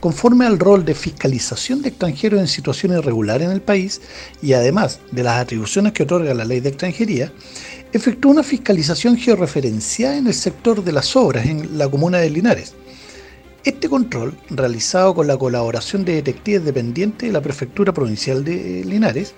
Conforme 0.00 0.46
al 0.46 0.58
rol 0.58 0.86
de 0.86 0.94
fiscalización 0.94 1.82
de 1.82 1.90
extranjeros 1.90 2.40
en 2.40 2.48
situación 2.48 2.96
irregular 2.96 3.42
en 3.42 3.50
el 3.50 3.60
país 3.60 4.00
y 4.40 4.54
además 4.54 5.00
de 5.12 5.22
las 5.22 5.42
atribuciones 5.42 5.92
que 5.92 6.04
otorga 6.04 6.32
la 6.32 6.46
ley 6.46 6.60
de 6.60 6.70
extranjería, 6.70 7.30
efectuó 7.92 8.30
una 8.30 8.42
fiscalización 8.42 9.18
georreferenciada 9.18 10.16
en 10.16 10.28
el 10.28 10.34
sector 10.34 10.82
de 10.82 10.92
las 10.92 11.14
obras 11.14 11.44
en 11.44 11.76
la 11.76 11.90
comuna 11.90 12.18
de 12.18 12.30
Linares. 12.30 12.74
Este 13.64 13.88
control, 13.88 14.36
realizado 14.50 15.14
con 15.14 15.26
la 15.26 15.38
colaboración 15.38 16.04
de 16.04 16.16
detectives 16.16 16.66
dependientes 16.66 17.26
de 17.26 17.32
la 17.32 17.40
Prefectura 17.40 17.94
Provincial 17.94 18.44
de 18.44 18.84
Linares, 18.84 19.34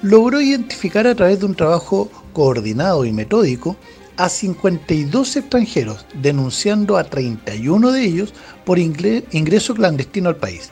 logró 0.00 0.40
identificar 0.40 1.08
a 1.08 1.14
través 1.16 1.40
de 1.40 1.46
un 1.46 1.56
trabajo 1.56 2.08
coordinado 2.32 3.04
y 3.04 3.12
metódico 3.12 3.76
a 4.16 4.28
52 4.28 5.36
extranjeros, 5.36 6.06
denunciando 6.22 6.96
a 6.96 7.02
31 7.02 7.90
de 7.90 8.04
ellos 8.04 8.32
por 8.64 8.78
ingreso 8.78 9.74
clandestino 9.74 10.28
al 10.28 10.36
país. 10.36 10.70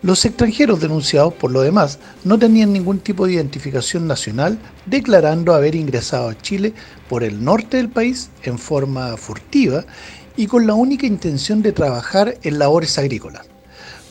Los 0.00 0.24
extranjeros 0.24 0.80
denunciados, 0.80 1.34
por 1.34 1.52
lo 1.52 1.60
demás, 1.60 1.98
no 2.24 2.38
tenían 2.38 2.72
ningún 2.72 3.00
tipo 3.00 3.26
de 3.26 3.34
identificación 3.34 4.06
nacional, 4.06 4.58
declarando 4.86 5.54
haber 5.54 5.74
ingresado 5.74 6.30
a 6.30 6.38
Chile 6.38 6.72
por 7.08 7.22
el 7.22 7.44
norte 7.44 7.76
del 7.76 7.90
país 7.90 8.30
en 8.42 8.58
forma 8.58 9.16
furtiva 9.16 9.84
y 10.36 10.46
con 10.46 10.66
la 10.66 10.74
única 10.74 11.06
intención 11.06 11.62
de 11.62 11.72
trabajar 11.72 12.38
en 12.42 12.58
labores 12.58 12.98
agrícolas. 12.98 13.46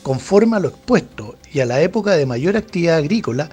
Conforme 0.02 0.56
a 0.56 0.60
lo 0.60 0.68
expuesto 0.68 1.36
y 1.52 1.60
a 1.60 1.66
la 1.66 1.80
época 1.80 2.16
de 2.16 2.26
mayor 2.26 2.56
actividad 2.56 2.96
agrícola, 2.96 3.50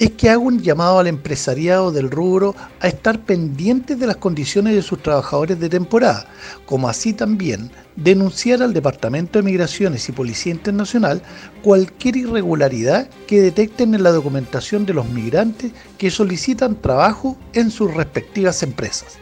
es 0.00 0.10
que 0.10 0.30
hago 0.30 0.42
un 0.42 0.60
llamado 0.60 0.98
al 0.98 1.06
empresariado 1.06 1.92
del 1.92 2.10
rubro 2.10 2.56
a 2.80 2.88
estar 2.88 3.20
pendientes 3.20 4.00
de 4.00 4.08
las 4.08 4.16
condiciones 4.16 4.74
de 4.74 4.82
sus 4.82 5.00
trabajadores 5.00 5.60
de 5.60 5.68
temporada, 5.68 6.26
como 6.66 6.88
así 6.88 7.12
también 7.12 7.70
denunciar 7.94 8.62
al 8.62 8.72
Departamento 8.72 9.38
de 9.38 9.44
Migraciones 9.44 10.08
y 10.08 10.12
Policía 10.12 10.52
Internacional 10.52 11.22
cualquier 11.62 12.16
irregularidad 12.16 13.08
que 13.28 13.40
detecten 13.40 13.94
en 13.94 14.02
la 14.02 14.10
documentación 14.10 14.86
de 14.86 14.94
los 14.94 15.08
migrantes 15.08 15.70
que 15.98 16.10
solicitan 16.10 16.74
trabajo 16.74 17.36
en 17.52 17.70
sus 17.70 17.94
respectivas 17.94 18.64
empresas. 18.64 19.21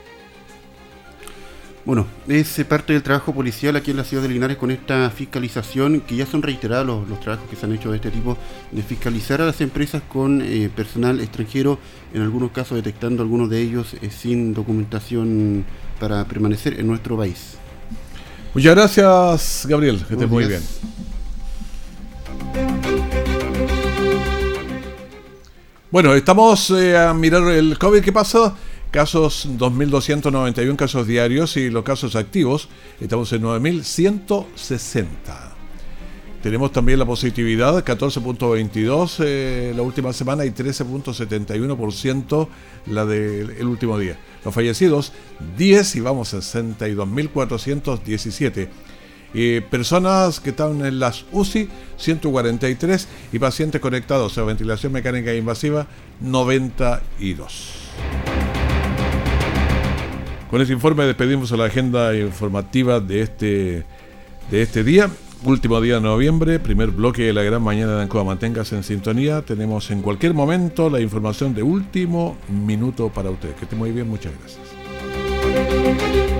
Bueno, 1.87 2.07
es 2.29 2.63
parte 2.69 2.93
del 2.93 3.03
trabajo 3.03 3.33
policial 3.33 3.75
aquí 3.75 3.91
en 3.91 3.97
la 3.97 4.05
ciudad 4.05 4.23
de 4.23 4.29
Linares 4.29 4.59
con 4.59 4.71
esta 4.71 5.09
fiscalización, 5.11 6.03
que 6.03 6.15
ya 6.15 6.27
son 6.27 6.43
reiterados 6.43 6.87
los, 6.87 7.09
los 7.09 7.21
trabajos 7.21 7.49
que 7.49 7.57
se 7.57 7.65
han 7.65 7.73
hecho 7.73 7.91
de 7.91 7.97
este 7.97 8.11
tipo, 8.11 8.37
de 8.71 8.83
fiscalizar 8.83 9.41
a 9.41 9.47
las 9.47 9.61
empresas 9.63 10.03
con 10.07 10.43
eh, 10.43 10.71
personal 10.75 11.21
extranjero, 11.21 11.79
en 12.13 12.21
algunos 12.21 12.51
casos 12.51 12.77
detectando 12.77 13.23
algunos 13.23 13.49
de 13.49 13.63
ellos 13.63 13.95
eh, 14.03 14.11
sin 14.11 14.53
documentación 14.53 15.65
para 15.99 16.25
permanecer 16.27 16.79
en 16.79 16.87
nuestro 16.87 17.17
país. 17.17 17.57
Muchas 18.53 18.75
gracias, 18.75 19.67
Gabriel, 19.67 20.05
que 20.07 20.15
estés 20.15 20.29
muy 20.29 20.45
bien. 20.45 20.63
Bueno, 25.91 26.15
estamos 26.15 26.71
eh, 26.71 26.97
a 26.97 27.15
mirar 27.15 27.43
el 27.51 27.79
COVID 27.79 28.03
que 28.03 28.13
pasa. 28.13 28.55
Casos 28.91 29.49
2.291 29.57 30.75
casos 30.75 31.07
diarios 31.07 31.57
y 31.57 31.71
los 31.71 31.85
casos 31.85 32.17
activos 32.17 32.69
estamos 33.01 33.33
en 33.33 33.43
9.160. 33.43 35.07
Tenemos 36.43 36.73
también 36.73 36.99
la 36.99 37.07
positividad 37.07 37.85
14.22 37.85 39.19
eh, 39.21 39.73
la 39.77 39.83
última 39.83 40.13
semana 40.13 40.45
y 40.45 40.51
13.71% 40.51 42.49
la 42.87 43.07
del 43.07 43.65
último 43.65 43.97
día. 43.97 44.19
Los 44.45 44.53
fallecidos 44.53 45.13
10 45.57 45.95
y 45.95 46.01
vamos 46.01 46.35
a 46.35 46.39
62.417. 46.39 48.69
Eh, 49.33 49.65
personas 49.71 50.41
que 50.41 50.51
están 50.51 50.85
en 50.85 50.99
las 50.99 51.25
UCI 51.31 51.69
143 51.97 53.07
y 53.33 53.39
pacientes 53.39 53.81
conectados 53.81 54.37
a 54.37 54.43
ventilación 54.43 54.91
mecánica 54.91 55.33
invasiva 55.33 55.87
92. 56.21 58.10
Con 60.51 60.61
este 60.61 60.75
informe 60.75 61.05
despedimos 61.05 61.53
a 61.53 61.57
la 61.57 61.67
agenda 61.67 62.13
informativa 62.17 62.99
de 62.99 63.23
este, 63.23 63.85
de 64.51 64.63
este 64.63 64.83
día. 64.83 65.09
Último 65.45 65.81
día 65.81 65.95
de 65.95 66.01
noviembre, 66.01 66.59
primer 66.59 66.91
bloque 66.91 67.23
de 67.23 67.33
la 67.33 67.45
gran 67.45 67.63
mañana 67.63 67.95
de 67.95 68.03
Ancoa. 68.03 68.25
Manténgase 68.25 68.75
en 68.75 68.83
sintonía. 68.83 69.43
Tenemos 69.43 69.93
en 69.93 70.03
cualquier 70.03 70.35
momento 70.35 70.91
la 70.91 71.01
información 71.01 71.55
de 71.55 71.63
último 71.63 72.37
minuto 72.49 73.11
para 73.11 73.31
usted. 73.31 73.55
Que 73.55 73.65
esté 73.65 73.77
muy 73.77 73.93
bien, 73.93 74.09
muchas 74.09 74.33
gracias. 74.41 76.40